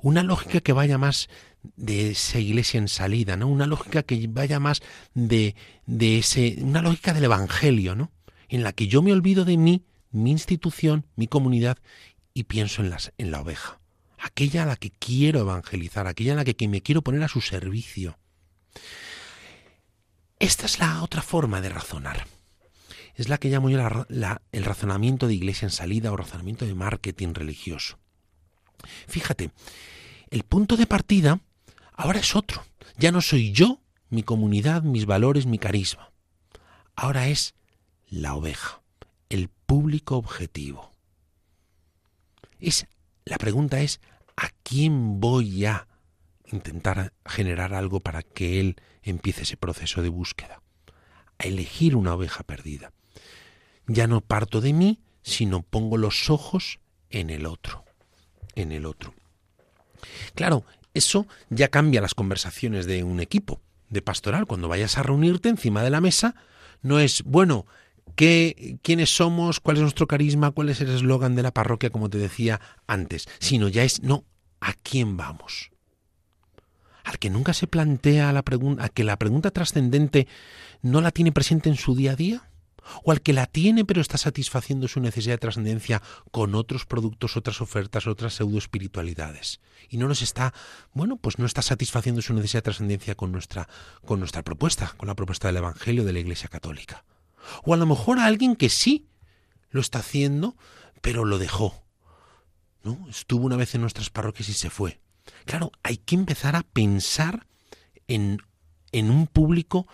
[0.00, 1.28] Una lógica que vaya más
[1.76, 3.48] de esa iglesia en salida, ¿no?
[3.48, 4.80] Una lógica que vaya más
[5.14, 8.12] de, de ese, una lógica del evangelio, ¿no?
[8.48, 11.78] en la que yo me olvido de mí, mi institución, mi comunidad,
[12.34, 13.80] y pienso en, las, en la oveja,
[14.18, 17.40] aquella a la que quiero evangelizar, aquella a la que, me quiero poner a su
[17.40, 18.18] servicio.
[20.38, 22.26] Esta es la otra forma de razonar.
[23.16, 23.80] Es la que llamo yo
[24.52, 27.98] el razonamiento de iglesia en salida o razonamiento de marketing religioso.
[29.08, 29.50] Fíjate,
[30.30, 31.40] el punto de partida
[31.94, 32.64] ahora es otro.
[32.96, 36.12] Ya no soy yo, mi comunidad, mis valores, mi carisma.
[36.94, 37.54] Ahora es
[38.08, 38.80] la oveja,
[39.68, 40.90] público objetivo.
[42.58, 42.86] Es,
[43.26, 44.00] la pregunta es,
[44.34, 45.86] ¿a quién voy a
[46.50, 50.62] intentar generar algo para que él empiece ese proceso de búsqueda?
[51.38, 52.92] A elegir una oveja perdida.
[53.86, 57.84] Ya no parto de mí, sino pongo los ojos en el otro,
[58.54, 59.12] en el otro.
[60.34, 64.46] Claro, eso ya cambia las conversaciones de un equipo de pastoral.
[64.46, 66.36] Cuando vayas a reunirte encima de la mesa,
[66.80, 67.66] no es, bueno,
[68.18, 72.10] qué, quiénes somos, cuál es nuestro carisma, cuál es el eslogan de la parroquia, como
[72.10, 74.24] te decía antes, sino ya es, no,
[74.60, 75.70] ¿a quién vamos?
[77.04, 80.26] Al que nunca se plantea la pregunta, a que la pregunta trascendente
[80.82, 82.50] no la tiene presente en su día a día,
[83.04, 86.02] o al que la tiene pero está satisfaciendo su necesidad de trascendencia
[86.32, 90.52] con otros productos, otras ofertas, otras pseudo espiritualidades y no nos está,
[90.92, 93.68] bueno, pues no está satisfaciendo su necesidad de trascendencia con nuestra
[94.04, 97.04] con nuestra propuesta, con la propuesta del evangelio de la Iglesia Católica.
[97.64, 99.06] O a lo mejor a alguien que sí
[99.70, 100.56] lo está haciendo,
[101.00, 101.82] pero lo dejó.
[102.82, 103.06] ¿No?
[103.08, 105.00] Estuvo una vez en nuestras parroquias y se fue.
[105.44, 107.46] Claro, hay que empezar a pensar
[108.06, 108.38] en,
[108.92, 109.86] en un público,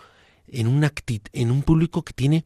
[0.47, 0.89] en un,
[1.33, 2.45] en un público que tiene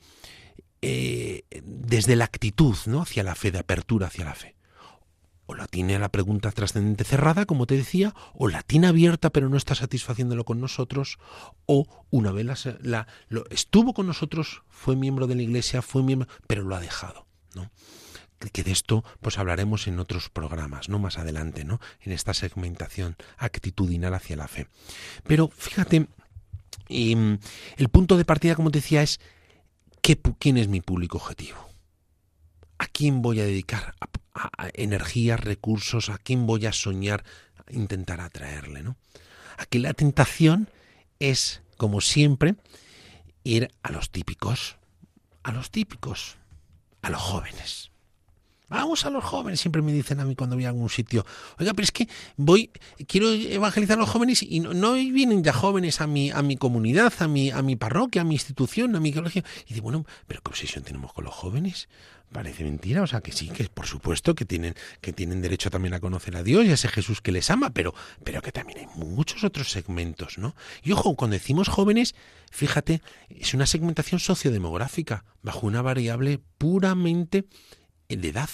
[0.81, 3.01] eh, desde la actitud ¿no?
[3.01, 4.55] hacia la fe, de apertura hacia la fe.
[5.49, 9.49] O la tiene la pregunta trascendente cerrada, como te decía, o la tiene abierta pero
[9.49, 11.17] no está satisfaciéndolo con nosotros,
[11.65, 12.45] o una vez
[12.83, 13.07] la,
[13.49, 17.25] estuvo con nosotros, fue miembro de la iglesia, fue miembro, pero lo ha dejado.
[17.55, 17.71] ¿no?
[18.53, 20.99] que de esto pues hablaremos en otros programas, ¿no?
[20.99, 21.81] Más adelante, ¿no?
[22.01, 24.67] En esta segmentación actitudinal hacia la fe.
[25.23, 26.01] Pero fíjate,
[26.89, 27.33] mm,
[27.77, 29.19] el punto de partida, como te decía, es
[30.38, 31.68] ¿quién es mi público objetivo?
[32.79, 33.93] ¿A quién voy a dedicar
[34.73, 36.09] energía, recursos?
[36.09, 37.23] ¿A quién voy a soñar,
[37.67, 38.81] a intentar atraerle?
[38.81, 38.95] ¿no?
[39.57, 40.69] Aquí la tentación
[41.19, 42.55] es, como siempre,
[43.43, 44.77] ir a los típicos,
[45.43, 46.37] a los típicos,
[47.01, 47.88] a los jóvenes.
[48.69, 51.25] Vamos a los jóvenes, siempre me dicen a mí cuando voy a algún sitio.
[51.58, 52.71] Oiga, pero es que voy,
[53.08, 57.12] quiero evangelizar a los jóvenes y no, vienen ya jóvenes a mi, a mi comunidad,
[57.19, 59.43] a mi, a mi parroquia, a mi institución, a mi colegio.
[59.67, 61.89] Y digo, bueno, pero ¿qué obsesión tenemos con los jóvenes?
[62.32, 65.95] Parece mentira, o sea que sí, que por supuesto que tienen, que tienen derecho también
[65.95, 68.79] a conocer a Dios y a ese Jesús que les ama, pero, pero que también
[68.79, 70.55] hay muchos otros segmentos, ¿no?
[70.84, 72.13] Y ojo, cuando decimos jóvenes,
[72.51, 77.45] fíjate, es una segmentación sociodemográfica, bajo una variable puramente
[78.17, 78.49] de edad.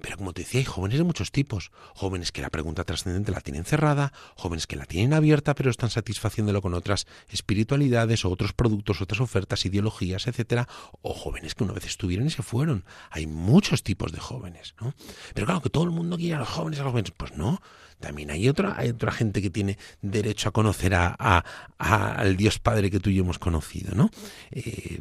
[0.00, 1.72] Pero como te decía, hay jóvenes de muchos tipos.
[1.94, 5.90] Jóvenes que la pregunta trascendente la tienen cerrada, jóvenes que la tienen abierta pero están
[5.90, 10.68] satisfaciéndolo con otras espiritualidades o otros productos, otras ofertas, ideologías, etcétera,
[11.00, 12.84] o jóvenes que una vez estuvieron y se fueron.
[13.10, 14.94] Hay muchos tipos de jóvenes, ¿no?
[15.34, 17.12] Pero claro, que todo el mundo quiere a los jóvenes, a los jóvenes.
[17.16, 17.60] Pues no,
[18.00, 21.44] también hay otra, hay otra gente que tiene derecho a conocer a,
[21.78, 24.10] al Dios Padre que tú y yo hemos conocido, ¿no?
[24.50, 25.00] Eh,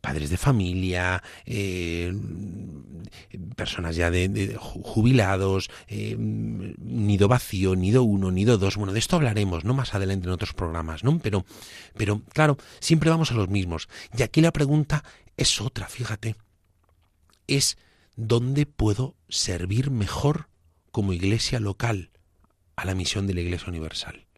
[0.00, 2.12] padres de familia, eh,
[3.56, 8.76] personas ya de, jubilados, eh, nido vacío, nido uno, nido dos.
[8.76, 9.74] Bueno, de esto hablaremos, ¿no?
[9.74, 11.18] Más adelante en otros programas, ¿no?
[11.18, 11.44] Pero,
[11.96, 13.88] pero claro, siempre vamos a los mismos.
[14.16, 15.04] Y aquí la pregunta
[15.36, 16.36] es otra, fíjate.
[17.46, 17.76] Es
[18.16, 20.48] ¿dónde puedo servir mejor
[20.90, 22.10] como iglesia local
[22.78, 24.28] a la misión de la Iglesia Universal.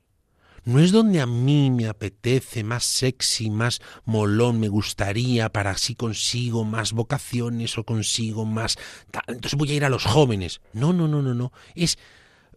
[0.65, 5.95] No es donde a mí me apetece más sexy, más molón, me gustaría para así
[5.95, 8.79] consigo más vocaciones o consigo más...
[9.27, 10.61] Entonces voy a ir a los jóvenes.
[10.73, 11.53] No, no, no, no, no.
[11.75, 11.99] Es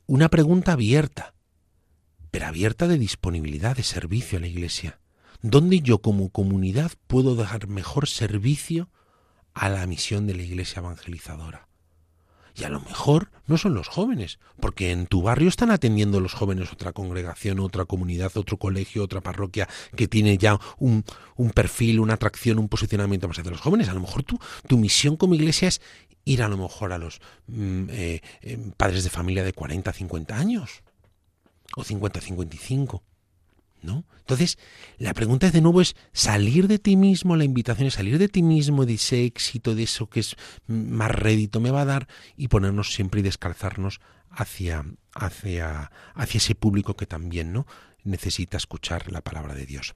[0.05, 1.33] una pregunta abierta,
[2.31, 4.99] pero abierta de disponibilidad, de servicio a la Iglesia.
[5.41, 8.89] ¿Dónde yo como comunidad puedo dar mejor servicio
[9.53, 11.67] a la misión de la Iglesia evangelizadora?
[12.55, 16.33] Y a lo mejor no son los jóvenes, porque en tu barrio están atendiendo los
[16.33, 21.03] jóvenes otra congregación, otra comunidad, otro colegio, otra parroquia que tiene ya un,
[21.35, 23.89] un perfil, una atracción, un posicionamiento más hacia los jóvenes.
[23.89, 25.81] A lo mejor tu, tu misión como iglesia es
[26.25, 30.37] ir a lo mejor a los mm, eh, eh, padres de familia de 40, 50
[30.37, 30.83] años,
[31.75, 33.03] o 50, 55
[33.83, 34.05] ¿no?
[34.19, 34.57] Entonces,
[34.97, 38.41] la pregunta de nuevo es salir de ti mismo, la invitación es salir de ti
[38.41, 42.47] mismo, de ese éxito, de eso que es más rédito me va a dar y
[42.47, 43.99] ponernos siempre y descalzarnos
[44.31, 47.67] hacia, hacia, hacia ese público que también, ¿no?
[48.03, 49.95] Necesita escuchar la palabra de Dios.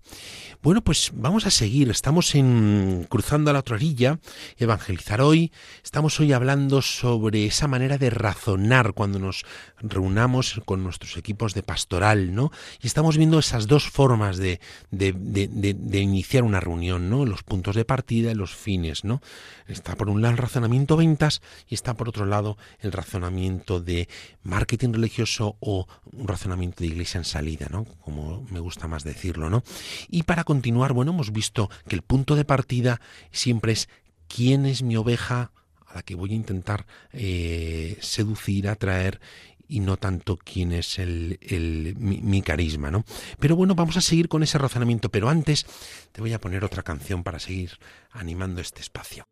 [0.61, 1.89] Bueno, pues vamos a seguir.
[1.89, 4.19] Estamos en cruzando a la otra orilla,
[4.57, 5.51] evangelizar hoy.
[5.83, 9.45] Estamos hoy hablando sobre esa manera de razonar cuando nos
[9.79, 12.51] reunamos con nuestros equipos de pastoral, ¿no?
[12.81, 14.59] Y estamos viendo esas dos formas de,
[14.91, 17.25] de, de, de iniciar una reunión, ¿no?
[17.25, 19.21] Los puntos de partida y los fines, ¿no?
[19.67, 24.07] Está por un lado el razonamiento ventas y está por otro lado el razonamiento de
[24.43, 27.85] marketing religioso o un razonamiento de iglesia en salida, ¿no?
[28.07, 29.65] Como me gusta más decirlo, ¿no?
[30.07, 33.01] Y para continuar, bueno, hemos visto que el punto de partida
[33.31, 33.89] siempre es
[34.29, 35.51] quién es mi oveja
[35.85, 39.19] a la que voy a intentar eh, seducir, atraer
[39.67, 41.37] y no tanto quién es el,
[41.99, 43.03] mi, mi, carisma, ¿no?
[43.39, 45.65] Pero bueno, vamos a seguir con ese razonamiento, pero antes
[46.13, 47.71] te voy a poner otra canción para seguir
[48.13, 49.27] animando este espacio.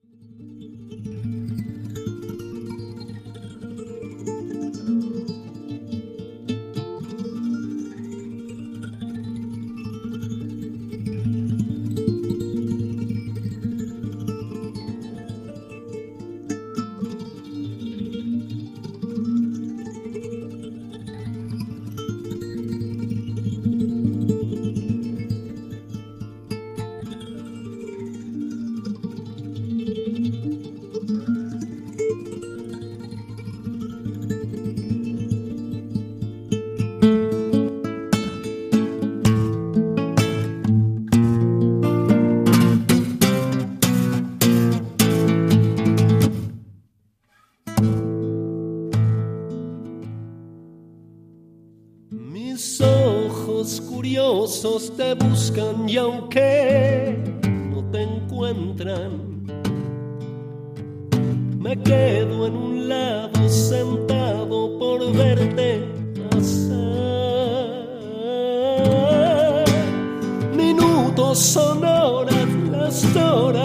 [54.66, 57.16] Te buscan y aunque
[57.72, 59.45] no te encuentran,
[61.59, 65.84] me quedo en un lado sentado por verte
[66.32, 66.86] pasar.
[70.57, 73.64] Minutos son horas, las horas,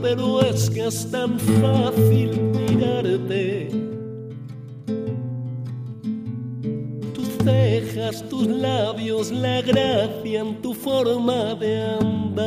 [0.00, 3.70] pero es que es tan fácil mirarte.
[7.12, 12.44] Tus cejas, tus labios, la gracia en tu forma de andar.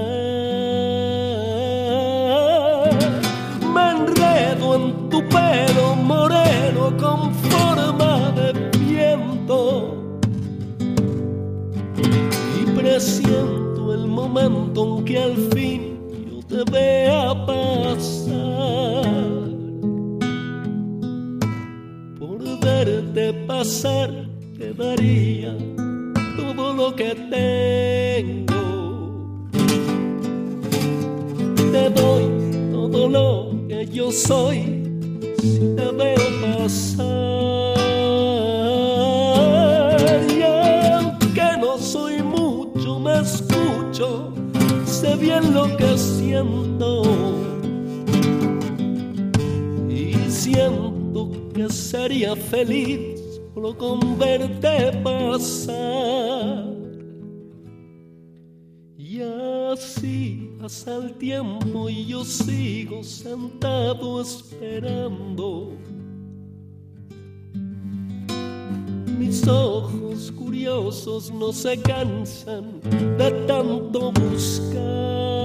[3.74, 9.96] Me enredo en tu pelo moreno con forma de viento.
[12.60, 15.87] Y presiento el momento en que al fin
[16.66, 19.06] vea pasar.
[22.20, 24.12] Por verte pasar
[24.58, 25.56] te daría
[26.36, 28.64] todo lo que tengo.
[31.72, 32.26] Te doy
[32.72, 34.84] todo lo que yo soy
[35.40, 37.57] si te veo pasar.
[51.90, 53.22] Sería feliz
[53.54, 56.66] solo con verte pasar.
[58.98, 65.78] Y así pasa el tiempo y yo sigo sentado esperando
[69.18, 72.82] mis ojos curiosos no se cansan
[73.18, 75.37] de tanto buscar.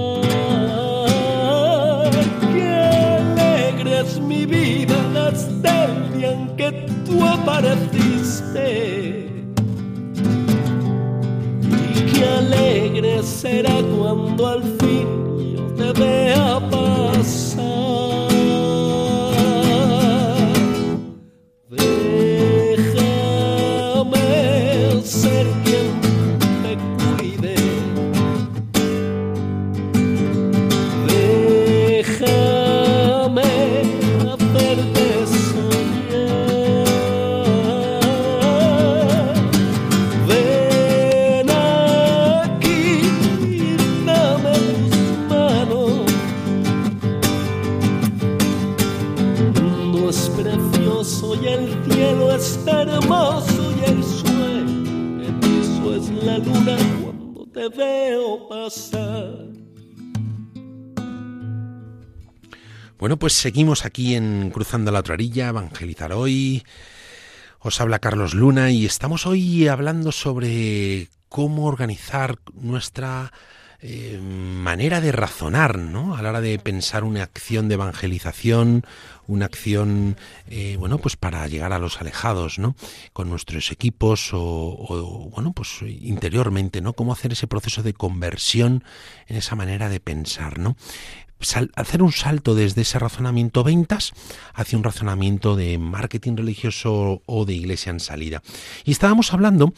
[4.21, 6.71] Mi vida desde el día en que
[7.05, 8.67] tú apareciste.
[11.95, 17.82] Y qué alegre será cuando al fin yo te vea pasar.
[63.03, 66.63] Bueno, pues seguimos aquí en Cruzando la otra orilla, evangelizar hoy.
[67.59, 73.33] Os habla Carlos Luna y estamos hoy hablando sobre cómo organizar nuestra
[73.81, 76.15] eh, manera de razonar, ¿no?
[76.15, 78.85] A la hora de pensar una acción de evangelización,
[79.27, 80.15] una acción,
[80.47, 82.77] eh, bueno, pues para llegar a los alejados, ¿no?
[83.11, 86.93] Con nuestros equipos o, o, bueno, pues interiormente, ¿no?
[86.93, 88.85] Cómo hacer ese proceso de conversión
[89.27, 90.77] en esa manera de pensar, ¿no?
[91.75, 94.13] Hacer un salto desde ese razonamiento ventas
[94.53, 98.41] hacia un razonamiento de marketing religioso o de iglesia en salida.
[98.85, 99.73] Y estábamos hablando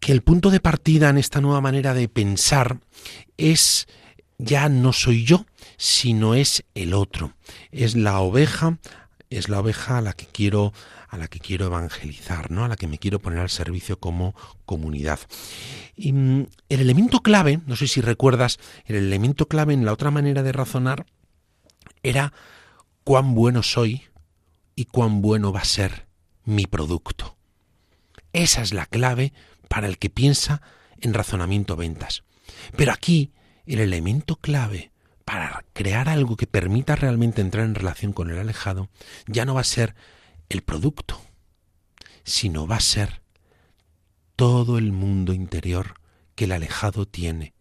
[0.00, 2.78] que el punto de partida en esta nueva manera de pensar
[3.36, 3.88] es
[4.38, 7.32] ya no soy yo, sino es el otro.
[7.72, 8.78] Es la oveja,
[9.30, 10.72] es la oveja a la que quiero
[11.16, 12.64] a la que quiero evangelizar, ¿no?
[12.64, 14.34] A la que me quiero poner al servicio como
[14.66, 15.18] comunidad.
[15.96, 20.10] Y mm, el elemento clave, no sé si recuerdas, el elemento clave en la otra
[20.10, 21.06] manera de razonar
[22.02, 22.32] era
[23.02, 24.02] cuán bueno soy
[24.74, 26.06] y cuán bueno va a ser
[26.44, 27.36] mi producto.
[28.32, 29.32] Esa es la clave
[29.68, 30.60] para el que piensa
[31.00, 32.24] en razonamiento ventas.
[32.76, 33.32] Pero aquí
[33.64, 34.92] el elemento clave
[35.24, 38.90] para crear algo que permita realmente entrar en relación con el alejado
[39.26, 39.96] ya no va a ser
[40.48, 41.20] el producto,
[42.24, 43.22] sino va a ser
[44.36, 45.94] todo el mundo interior
[46.34, 47.54] que el alejado tiene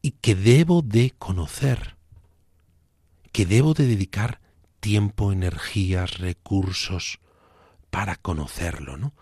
[0.00, 1.96] y que debo de conocer,
[3.32, 4.40] que debo de dedicar
[4.80, 7.18] tiempo, energías, recursos
[7.90, 9.14] para conocerlo, ¿no?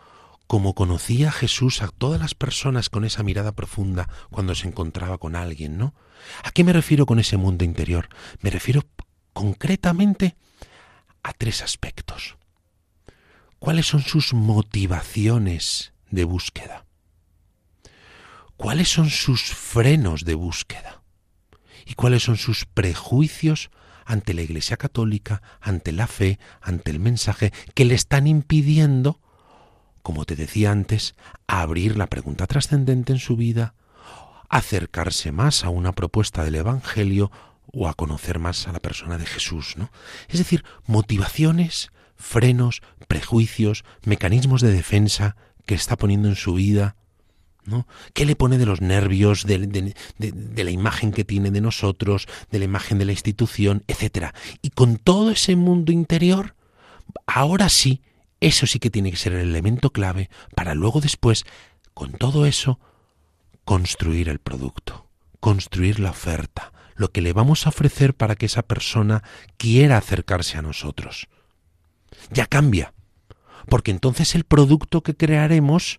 [0.46, 5.36] Como conocía Jesús a todas las personas con esa mirada profunda cuando se encontraba con
[5.36, 5.94] alguien, ¿no?
[6.44, 8.08] ¿A qué me refiero con ese mundo interior?
[8.40, 8.82] Me refiero
[9.32, 10.36] concretamente
[11.22, 12.36] a tres aspectos
[13.64, 16.84] cuáles son sus motivaciones de búsqueda,
[18.58, 21.02] cuáles son sus frenos de búsqueda
[21.86, 23.70] y cuáles son sus prejuicios
[24.04, 29.18] ante la Iglesia Católica, ante la fe, ante el mensaje que le están impidiendo,
[30.02, 31.14] como te decía antes,
[31.46, 33.74] abrir la pregunta trascendente en su vida,
[34.50, 37.32] acercarse más a una propuesta del Evangelio
[37.72, 39.90] o a conocer más a la persona de Jesús, ¿no?
[40.28, 45.36] Es decir, motivaciones frenos, prejuicios, mecanismos de defensa
[45.66, 46.96] que está poniendo en su vida,
[47.64, 47.86] ¿no?
[48.12, 52.58] ¿Qué le pone de los nervios, de, de, la imagen que tiene de nosotros, de
[52.58, 54.34] la imagen de la institución, etcétera?
[54.60, 56.54] Y con todo ese mundo interior,
[57.26, 58.02] ahora sí,
[58.40, 61.44] eso sí que tiene que ser el elemento clave para luego después,
[61.94, 62.78] con todo eso,
[63.64, 65.06] construir el producto,
[65.40, 69.22] construir la oferta, lo que le vamos a ofrecer para que esa persona
[69.56, 71.28] quiera acercarse a nosotros
[72.30, 72.94] ya cambia.
[73.68, 75.98] Porque entonces el producto que crearemos,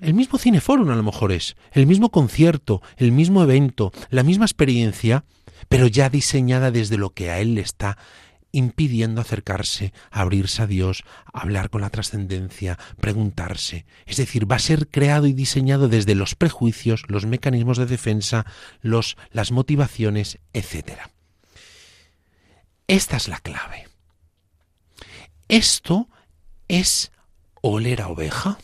[0.00, 4.44] el mismo cineforum a lo mejor es, el mismo concierto, el mismo evento, la misma
[4.44, 5.24] experiencia,
[5.68, 7.96] pero ya diseñada desde lo que a él le está
[8.54, 13.84] impidiendo acercarse, abrirse a Dios, hablar con la trascendencia, preguntarse.
[14.06, 18.46] Es decir, va a ser creado y diseñado desde los prejuicios, los mecanismos de defensa,
[18.80, 21.00] los, las motivaciones, etc.
[22.86, 23.88] Esta es la clave.
[25.48, 26.08] Esto
[26.68, 27.12] es
[27.60, 28.58] oler a oveja.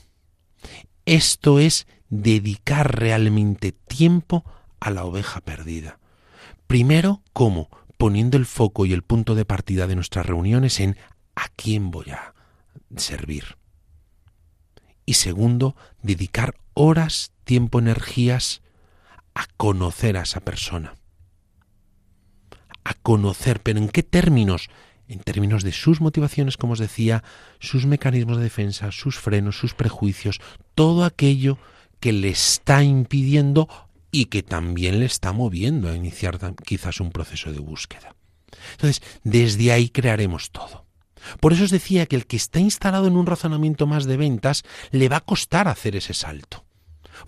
[1.04, 4.44] Esto es dedicar realmente tiempo
[4.80, 5.98] a la oveja perdida.
[6.66, 7.68] Primero, ¿cómo?
[7.98, 10.96] Poniendo el foco y el punto de partida de nuestras reuniones en
[11.34, 12.34] a quién voy a
[12.96, 13.56] servir.
[15.04, 18.62] Y segundo, dedicar horas, tiempo, energías
[19.34, 20.94] a conocer a esa persona.
[22.84, 24.70] A conocer, pero ¿en qué términos?
[25.10, 27.24] En términos de sus motivaciones, como os decía,
[27.58, 30.40] sus mecanismos de defensa, sus frenos, sus prejuicios,
[30.76, 31.58] todo aquello
[31.98, 33.68] que le está impidiendo
[34.12, 38.14] y que también le está moviendo a iniciar quizás un proceso de búsqueda.
[38.72, 40.86] Entonces, desde ahí crearemos todo.
[41.40, 44.62] Por eso os decía que el que está instalado en un razonamiento más de ventas
[44.92, 46.64] le va a costar hacer ese salto.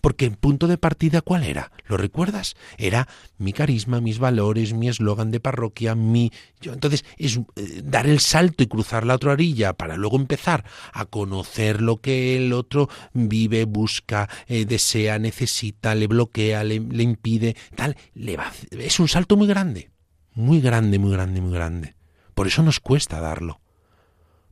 [0.01, 1.73] Porque el punto de partida ¿cuál era?
[1.87, 2.55] ¿Lo recuerdas?
[2.79, 6.31] Era mi carisma, mis valores, mi eslogan de parroquia, mi...
[6.61, 10.65] Yo, entonces, es eh, dar el salto y cruzar la otra orilla para luego empezar
[10.93, 17.57] a conocer lo que el otro vive, busca, eh, desea, necesita, le bloquea, le, impide,
[17.75, 17.97] tal.
[18.15, 19.91] Le va, es un salto muy grande,
[20.35, 21.95] muy grande, muy grande, muy grande.
[22.35, 23.61] Por eso nos cuesta darlo.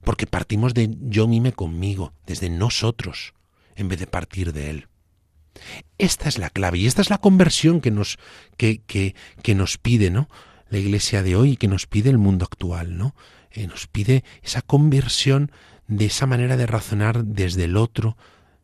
[0.02, 3.34] Porque partimos de yo mime conmigo, desde nosotros,
[3.76, 4.89] en vez de partir de él.
[5.98, 8.18] Esta es la clave y esta es la conversión que nos,
[8.56, 10.28] que, que, que nos pide, ¿no?
[10.68, 13.14] La iglesia de hoy y que nos pide el mundo actual, ¿no?
[13.50, 15.50] Eh, nos pide esa conversión
[15.88, 18.16] de esa manera de razonar desde el otro,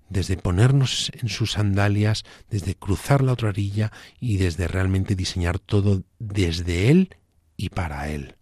[0.08, 6.04] desde ponernos en sus sandalias, desde cruzar la otra orilla y desde realmente diseñar todo
[6.20, 7.16] desde Él
[7.56, 8.36] y para Él.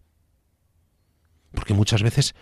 [1.52, 2.34] Porque muchas veces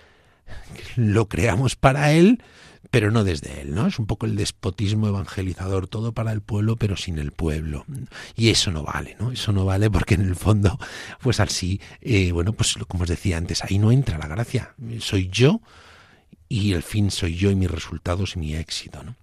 [0.97, 2.43] lo creamos para él,
[2.91, 3.87] pero no desde él, ¿no?
[3.87, 7.87] Es un poco el despotismo evangelizador, todo para el pueblo, pero sin el pueblo.
[8.37, 9.33] Y eso no vale, ¿no?
[9.33, 10.79] Eso no vale porque en el fondo,
[11.21, 14.75] pues así, eh, bueno, pues como os decía antes, ahí no entra la gracia.
[14.99, 15.61] Soy yo
[16.49, 19.17] y el fin soy yo y mis resultados y mi éxito, ¿no?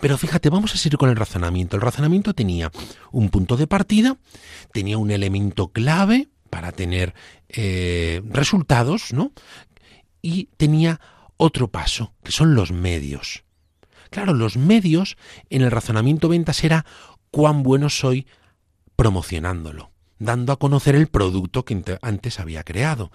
[0.00, 1.76] Pero fíjate, vamos a seguir con el razonamiento.
[1.76, 2.70] El razonamiento tenía
[3.10, 4.16] un punto de partida,
[4.72, 7.14] tenía un elemento clave para tener
[7.48, 9.32] eh, resultados, ¿no?
[10.22, 11.00] Y tenía
[11.38, 13.44] otro paso, que son los medios.
[14.10, 15.16] Claro, los medios
[15.48, 16.84] en el razonamiento ventas era
[17.30, 18.26] cuán bueno soy
[18.96, 23.10] promocionándolo, dando a conocer el producto que antes había creado.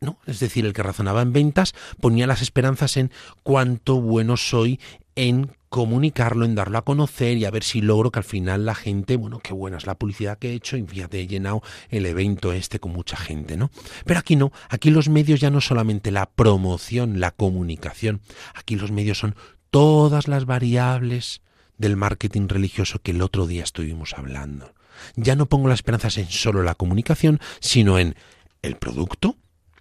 [0.00, 0.18] ¿No?
[0.26, 3.12] Es decir, el que razonaba en ventas ponía las esperanzas en
[3.44, 4.80] cuánto bueno soy
[5.14, 8.74] en comunicarlo, en darlo a conocer y a ver si logro que al final la
[8.74, 12.04] gente, bueno, qué buena es la publicidad que he hecho y fíjate, he llenado el
[12.04, 13.70] evento este con mucha gente, ¿no?
[14.04, 18.20] Pero aquí no, aquí los medios ya no solamente la promoción, la comunicación,
[18.54, 19.34] aquí los medios son
[19.70, 21.40] todas las variables
[21.78, 24.74] del marketing religioso que el otro día estuvimos hablando.
[25.16, 28.14] Ya no pongo las esperanzas en solo la comunicación, sino en
[28.60, 29.36] el producto,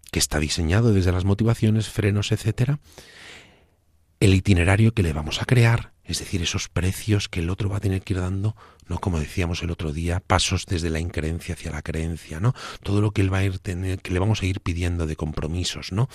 [0.10, 2.80] que está diseñado desde las motivaciones, frenos, etcétera,
[4.22, 7.78] el itinerario que le vamos a crear, es decir, esos precios que el otro va
[7.78, 8.56] a tener que ir dando,
[8.88, 12.54] no como decíamos el otro día, pasos desde la increencia hacia la creencia, ¿no?
[12.84, 15.16] Todo lo que él va a ir tener, que le vamos a ir pidiendo de
[15.16, 16.08] compromisos, ¿no?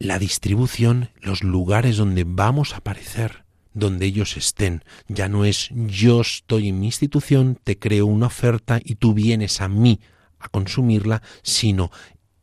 [0.00, 4.82] La distribución, los lugares donde vamos a aparecer, donde ellos estén.
[5.06, 9.60] Ya no es yo estoy en mi institución, te creo una oferta y tú vienes
[9.60, 10.00] a mí
[10.40, 11.90] a consumirla, sino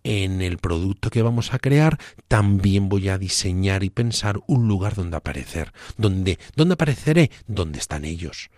[0.03, 4.95] en el producto que vamos a crear también voy a diseñar y pensar un lugar
[4.95, 5.73] donde aparecer.
[5.97, 7.31] ¿Dónde, ¿Dónde apareceré?
[7.47, 8.49] Donde están ellos,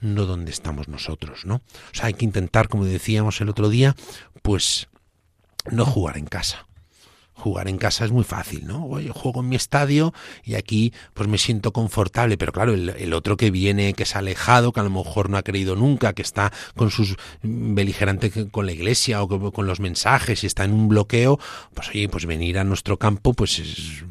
[0.00, 1.56] no donde estamos nosotros, ¿no?
[1.56, 3.96] O sea, hay que intentar, como decíamos el otro día,
[4.42, 4.88] pues
[5.70, 6.66] no jugar en casa
[7.36, 8.86] jugar en casa es muy fácil, ¿no?
[8.86, 13.36] Oye, juego en mi estadio y aquí pues me siento confortable, pero claro, el, otro
[13.36, 16.52] que viene, que es alejado, que a lo mejor no ha creído nunca, que está
[16.74, 21.38] con sus beligerantes con la iglesia o con, los mensajes y está en un bloqueo,
[21.74, 23.62] pues oye, pues venir a nuestro campo, pues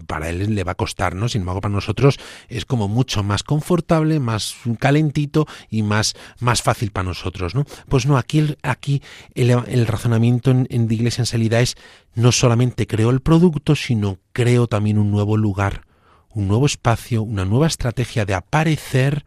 [0.06, 1.28] para él le va a costar, ¿no?
[1.30, 2.20] Sin embargo, para nosotros
[2.50, 7.66] es como mucho más confortable, más calentito y más, más fácil para nosotros, ¿no?
[7.90, 9.02] Pues no, aquí, aquí
[9.34, 11.76] el, razonamiento en, en iglesia en salida es
[12.16, 15.86] no solamente creo el producto, sino creo también un nuevo lugar,
[16.34, 19.26] un nuevo espacio, una nueva estrategia de aparecer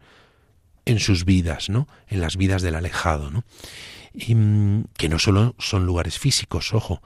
[0.85, 1.87] en sus vidas, ¿no?
[2.07, 3.43] En las vidas del alejado, ¿no?
[4.13, 7.01] Y, mm, que no solo son lugares físicos, ojo,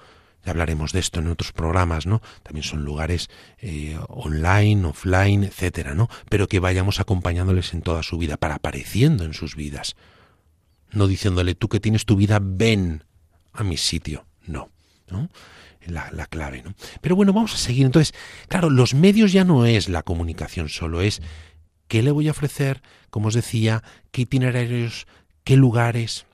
[0.45, 2.21] ya hablaremos de esto en otros programas, ¿no?
[2.43, 3.29] También son lugares
[3.59, 6.09] eh, online, offline, etcétera, ¿no?
[6.29, 9.95] Pero que vayamos acompañándoles en toda su vida, para apareciendo en sus vidas.
[10.91, 13.03] No diciéndole, tú que tienes tu vida, ven
[13.53, 14.25] a mi sitio.
[14.45, 14.69] No,
[15.09, 15.29] ¿no?
[15.87, 16.63] La, clave.
[16.63, 16.73] ¿no?
[17.01, 17.85] Pero bueno, vamos a seguir.
[17.85, 18.13] Entonces,
[18.47, 21.21] claro, los medios ya no es la comunicación solo, es
[21.87, 25.07] qué le voy a ofrecer, como os decía, qué itinerarios,
[25.43, 26.25] qué lugares,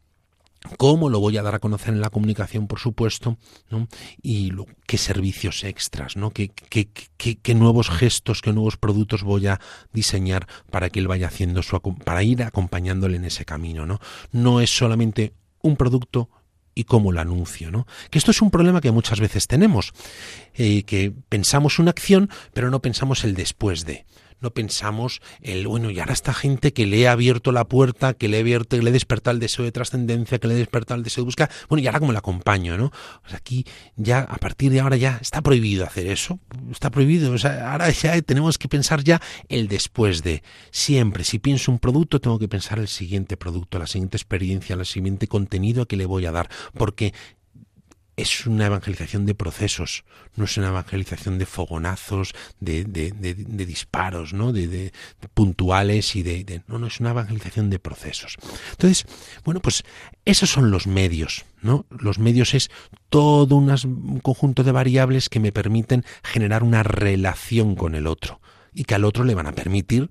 [0.77, 3.37] cómo lo voy a dar a conocer en la comunicación, por supuesto,
[3.69, 3.87] ¿no?
[4.21, 4.51] y
[4.85, 6.31] qué servicios extras, ¿no?
[6.31, 9.59] ¿Qué, qué, qué, qué, nuevos gestos, qué nuevos productos voy a
[9.93, 13.99] diseñar para que él vaya haciendo su para ir acompañándole en ese camino, ¿no?
[14.31, 16.29] No es solamente un producto
[16.79, 17.85] y cómo lo anuncio, ¿no?
[18.09, 19.91] Que esto es un problema que muchas veces tenemos,
[20.53, 24.05] eh, que pensamos una acción, pero no pensamos el después de
[24.41, 28.27] no pensamos el, bueno, y ahora esta gente que le ha abierto la puerta, que
[28.27, 30.97] le ha abierto, que le ha despertado el deseo de trascendencia, que le ha despertado
[30.97, 32.91] el deseo de buscar, bueno, y ahora como le acompaño, ¿no?
[33.33, 33.65] Aquí
[33.95, 36.39] ya, a partir de ahora ya está prohibido hacer eso,
[36.71, 41.39] está prohibido, o sea, ahora ya tenemos que pensar ya el después de, siempre, si
[41.39, 45.87] pienso un producto, tengo que pensar el siguiente producto, la siguiente experiencia, el siguiente contenido
[45.87, 47.13] que le voy a dar, porque
[48.21, 50.03] es una evangelización de procesos,
[50.35, 52.83] no es una evangelización de fogonazos, de,
[53.65, 54.51] disparos, ¿no?
[54.51, 54.91] De,
[55.33, 58.35] puntuales y de, No, no, es una evangelización de procesos.
[58.71, 59.05] Entonces,
[59.43, 59.83] bueno, pues
[60.25, 61.85] esos son los medios, ¿no?
[61.89, 62.69] Los medios es
[63.09, 68.41] todo un conjunto de variables que me permiten generar una relación con el otro
[68.73, 70.09] y que al otro le van a permitir,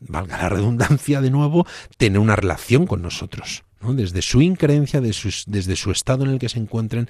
[0.00, 3.64] valga la redundancia de nuevo, tener una relación con nosotros.
[3.80, 3.94] ¿no?
[3.94, 7.08] desde su increencia, desde su estado en el que se encuentren,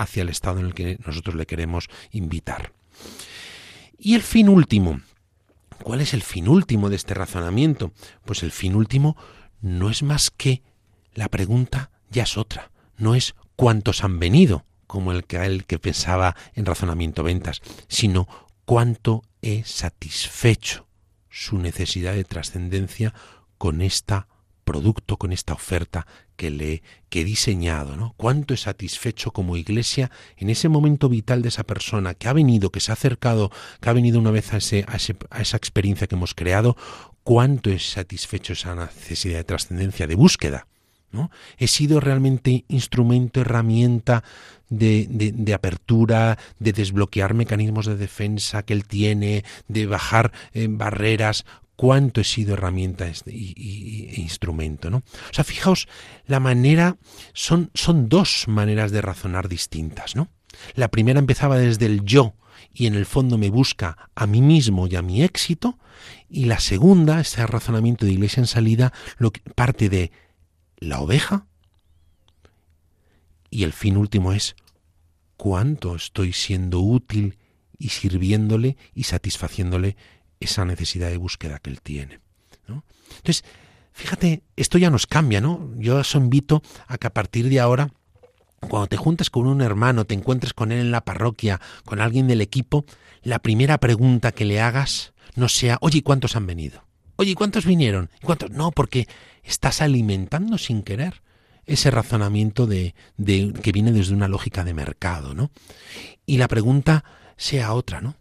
[0.00, 2.72] hacia el estado en el que nosotros le queremos invitar.
[3.98, 5.00] Y el fin último.
[5.82, 7.92] ¿Cuál es el fin último de este razonamiento?
[8.24, 9.16] Pues el fin último
[9.60, 10.62] no es más que
[11.14, 12.70] la pregunta ya es otra.
[12.96, 18.28] No es cuántos han venido, como el que, el que pensaba en razonamiento ventas, sino
[18.64, 20.86] cuánto he satisfecho
[21.28, 23.14] su necesidad de trascendencia
[23.56, 24.28] con esta
[24.68, 26.06] producto, con esta oferta
[26.36, 28.12] que le que he diseñado, ¿no?
[28.18, 32.70] Cuánto es satisfecho como iglesia en ese momento vital de esa persona que ha venido,
[32.70, 33.50] que se ha acercado,
[33.80, 34.98] que ha venido una vez a, ese, a,
[35.30, 36.76] a esa experiencia que hemos creado,
[37.24, 40.66] cuánto es satisfecho esa necesidad de trascendencia, de búsqueda.
[41.12, 41.30] ¿no?
[41.56, 44.22] He sido realmente instrumento, herramienta
[44.68, 51.46] de, de, apertura, de desbloquear mecanismos de defensa que él tiene, de bajar eh, barreras.
[51.78, 53.14] Cuánto he sido herramienta e
[54.16, 54.96] instrumento, ¿no?
[54.96, 55.86] O sea, fijaos,
[56.26, 56.96] la manera
[57.34, 60.26] son, son dos maneras de razonar distintas, ¿no?
[60.74, 62.34] La primera empezaba desde el yo
[62.74, 65.78] y en el fondo me busca a mí mismo y a mi éxito,
[66.28, 70.10] y la segunda, este razonamiento de iglesia en salida, lo que parte de
[70.78, 71.46] la oveja
[73.50, 74.56] y el fin último es
[75.36, 77.38] cuánto estoy siendo útil
[77.78, 79.96] y sirviéndole y satisfaciéndole
[80.40, 82.20] esa necesidad de búsqueda que él tiene.
[82.68, 83.44] Entonces,
[83.92, 85.70] fíjate, esto ya nos cambia, ¿no?
[85.76, 87.90] Yo os invito a que a partir de ahora,
[88.60, 92.26] cuando te juntes con un hermano, te encuentres con él en la parroquia, con alguien
[92.26, 92.84] del equipo,
[93.22, 96.84] la primera pregunta que le hagas no sea, oye, ¿cuántos han venido?
[97.16, 98.10] Oye, ¿cuántos vinieron?
[98.22, 98.50] ¿Cuántos?
[98.50, 99.08] No, porque
[99.42, 101.22] estás alimentando sin querer
[101.66, 105.50] ese razonamiento de, de, que viene desde una lógica de mercado, ¿no?
[106.26, 107.04] Y la pregunta
[107.36, 108.16] sea otra, ¿no?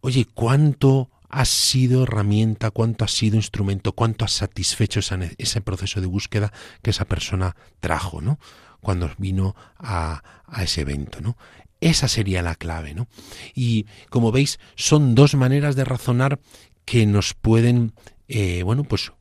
[0.00, 5.00] Oye, ¿cuánto has sido herramienta, cuánto has sido instrumento, cuánto has satisfecho
[5.36, 8.38] ese proceso de búsqueda que esa persona trajo, ¿no?
[8.80, 10.22] Cuando vino a,
[10.62, 11.36] ese evento, ¿no?
[11.80, 13.08] Esa sería la clave, ¿no?
[13.52, 16.38] Y como veis, son dos maneras de razonar
[16.84, 17.94] que nos pueden
[18.28, 19.12] eh, bueno, pues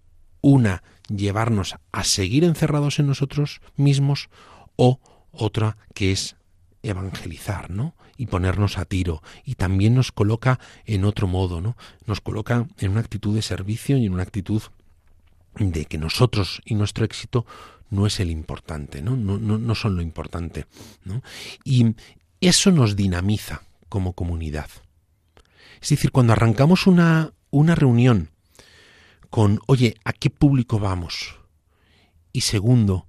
[0.42, 4.30] una, llevarnos a seguir encerrados en nosotros mismos
[4.76, 5.00] o
[5.32, 6.36] otra que es
[6.84, 7.96] evangelizar, ¿no?
[8.18, 9.24] Y ponernos a tiro.
[9.44, 11.76] Y también nos coloca en otro modo, ¿no?
[12.06, 14.62] Nos coloca en una actitud de servicio y en una actitud
[15.58, 17.46] de que nosotros y nuestro éxito
[17.90, 19.16] no es el importante, ¿no?
[19.16, 20.66] No, son lo importante,
[21.06, 21.24] ¿no?
[21.64, 21.96] Y
[22.42, 24.70] eso nos dinamiza como comunidad.
[25.82, 28.30] Es decir, cuando arrancamos una, una reunión
[29.30, 31.40] con, oye, ¿a qué público vamos?
[32.32, 33.08] Y segundo,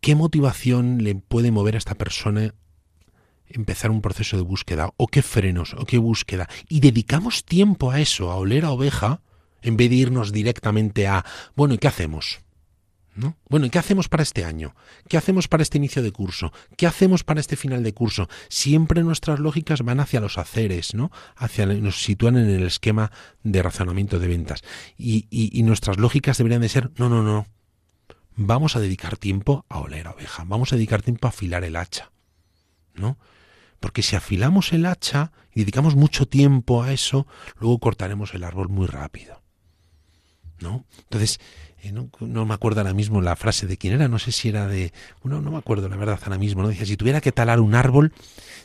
[0.00, 2.54] ¿qué motivación le puede mover a esta persona
[3.48, 4.92] empezar un proceso de búsqueda?
[4.96, 5.74] ¿O qué frenos?
[5.74, 6.48] ¿O qué búsqueda?
[6.68, 9.20] Y dedicamos tiempo a eso, a oler a oveja,
[9.62, 11.24] en vez de irnos directamente a,
[11.54, 12.40] bueno, ¿y qué hacemos?
[13.14, 13.36] ¿No?
[13.48, 14.74] Bueno, ¿y qué hacemos para este año?
[15.08, 16.52] ¿Qué hacemos para este inicio de curso?
[16.76, 18.28] ¿Qué hacemos para este final de curso?
[18.50, 21.10] Siempre nuestras lógicas van hacia los haceres, ¿no?
[21.34, 23.10] Hacia, nos sitúan en el esquema
[23.42, 24.62] de razonamiento de ventas.
[24.98, 27.46] Y, y, y nuestras lógicas deberían de ser, no, no, no.
[28.36, 30.44] Vamos a dedicar tiempo a oler a oveja.
[30.46, 32.12] Vamos a dedicar tiempo a afilar el hacha.
[32.94, 33.16] ¿No?
[33.80, 37.26] Porque si afilamos el hacha y dedicamos mucho tiempo a eso,
[37.58, 39.42] luego cortaremos el árbol muy rápido.
[40.60, 40.86] ¿No?
[40.98, 41.38] Entonces,
[41.82, 44.66] eh, no, me acuerdo ahora mismo la frase de quién era, no sé si era
[44.66, 46.68] de, bueno, no me acuerdo la verdad ahora mismo, ¿no?
[46.68, 48.12] Dice, si tuviera que talar un árbol,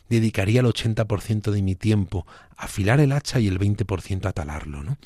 [0.10, 4.84] dedicaría el 80% de mi tiempo a afilar el hacha y el 20% a talarlo,
[4.84, 4.98] ¿no?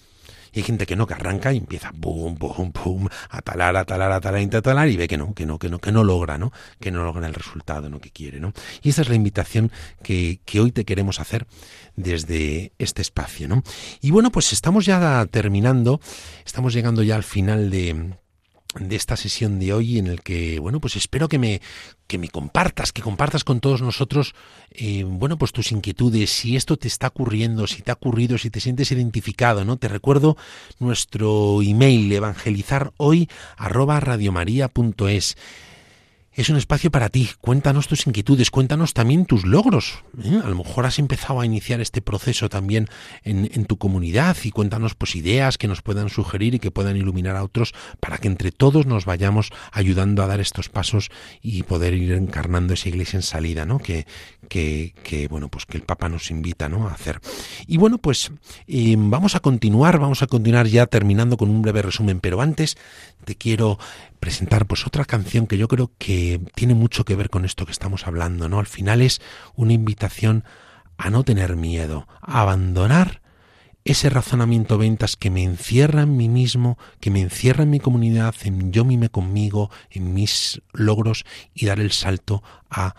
[0.56, 3.84] Y hay gente que no, que arranca y empieza pum, pum, pum, a talar, a
[3.84, 6.06] talar, a talar, a talar y ve que no, que no, que no, que no
[6.06, 6.54] logra, ¿no?
[6.80, 8.00] Que no logra el resultado ¿no?
[8.00, 8.54] que quiere, ¿no?
[8.82, 9.70] Y esa es la invitación
[10.02, 11.46] que, que hoy te queremos hacer
[11.98, 13.64] desde este espacio, ¿no?
[14.00, 16.00] Y bueno, pues estamos ya terminando,
[16.46, 18.16] estamos llegando ya al final de,
[18.80, 21.62] de esta sesión de hoy en el que, bueno, pues espero que me,
[22.08, 24.36] que me compartas, que compartas con todos nosotros,
[24.72, 28.50] eh, bueno, pues tus inquietudes, si esto te está ocurriendo, si te ha ocurrido, si
[28.50, 29.78] te sientes identificado, ¿no?
[29.78, 30.38] Te recuerdo
[30.80, 35.38] nuestro email, evangelizar hoy arroba radiomaria.es
[36.36, 37.30] es un espacio para ti.
[37.40, 40.04] Cuéntanos tus inquietudes, cuéntanos también tus logros.
[40.22, 40.42] ¿eh?
[40.44, 42.88] A lo mejor has empezado a iniciar este proceso también
[43.24, 47.36] en, tu comunidad y cuéntanos pues ideas que nos puedan sugerir y que puedan iluminar
[47.36, 51.10] a otros para que entre todos nos vayamos ayudando a dar estos pasos
[51.42, 53.80] y poder ir encarnando esa iglesia en salida, ¿no?
[53.80, 54.06] Que,
[54.50, 56.88] que, que bueno, pues que el Papa nos invita, ¿no?
[56.88, 57.22] A hacer.
[57.66, 58.32] Y bueno, pues
[58.68, 62.78] eh, vamos a continuar, vamos a continuar ya terminando con un breve resumen, pero antes
[63.24, 63.80] te quiero
[64.26, 67.72] presentar pues otra canción que yo creo que tiene mucho que ver con esto que
[67.72, 68.58] estamos hablando, ¿no?
[68.58, 69.22] Al final es
[69.54, 70.44] una invitación
[70.98, 73.22] a no tener miedo, a abandonar
[73.84, 78.34] ese razonamiento ventas que me encierra en mí mismo, que me encierra en mi comunidad,
[78.46, 81.24] en yo mime conmigo, en mis logros
[81.54, 82.96] y dar el salto a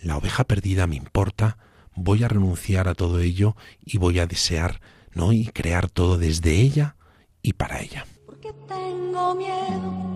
[0.00, 1.58] la oveja perdida me importa,
[1.96, 4.80] voy a renunciar a todo ello y voy a desear,
[5.12, 5.32] ¿no?
[5.32, 6.94] y crear todo desde ella
[7.42, 8.06] y para ella.
[8.26, 10.15] Porque tengo miedo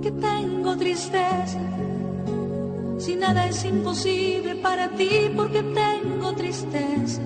[0.00, 1.58] Porque tengo tristeza.
[2.98, 7.20] Si nada es imposible para ti, porque tengo tristeza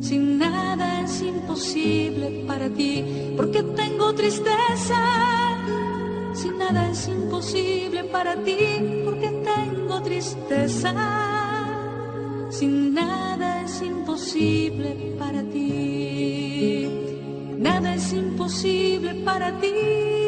[0.00, 3.04] si nada es imposible para ti,
[3.36, 4.96] porque tengo tristeza.
[6.32, 8.56] Si nada es imposible para ti,
[9.04, 10.94] porque tengo tristeza.
[12.48, 16.88] Si nada es imposible para ti,
[17.58, 20.27] nada es imposible para ti.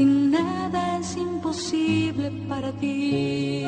[0.00, 3.62] Si nada es imposible para ti.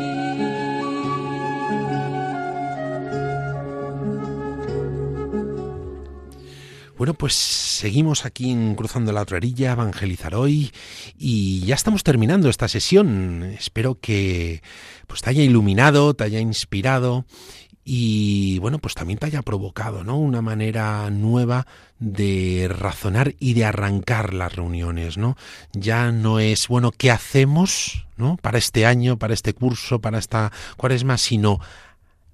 [6.96, 10.72] Bueno, pues seguimos aquí en Cruzando la Otra Orilla, Evangelizar Hoy,
[11.18, 13.42] y ya estamos terminando esta sesión.
[13.58, 14.62] Espero que
[15.06, 17.26] pues, te haya iluminado, te haya inspirado
[17.84, 20.16] y bueno, pues también te haya provocado, ¿no?
[20.18, 21.66] Una manera nueva
[21.98, 25.36] de razonar y de arrancar las reuniones, ¿no?
[25.72, 28.36] Ya no es, bueno, ¿qué hacemos, ¿no?
[28.36, 31.58] Para este año, para este curso, para esta cuaresma, sino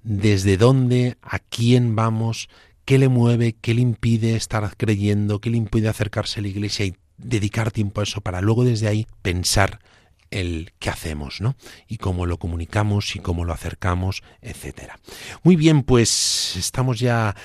[0.03, 2.47] desde dónde, a quién vamos,
[2.85, 6.85] qué le mueve, qué le impide estar creyendo, qué le impide acercarse a la iglesia
[6.85, 9.79] y dedicar tiempo a eso para luego desde ahí pensar
[10.31, 11.55] el qué hacemos, ¿no?
[11.87, 14.99] Y cómo lo comunicamos y cómo lo acercamos, etcétera.
[15.43, 17.35] Muy bien, pues estamos ya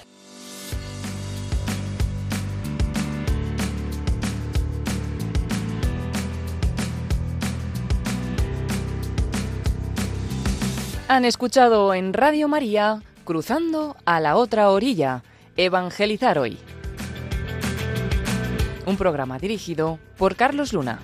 [11.09, 15.23] Han escuchado en Radio María Cruzando a la otra orilla,
[15.57, 16.57] Evangelizar hoy.
[18.87, 21.01] Un programa dirigido por Carlos Luna.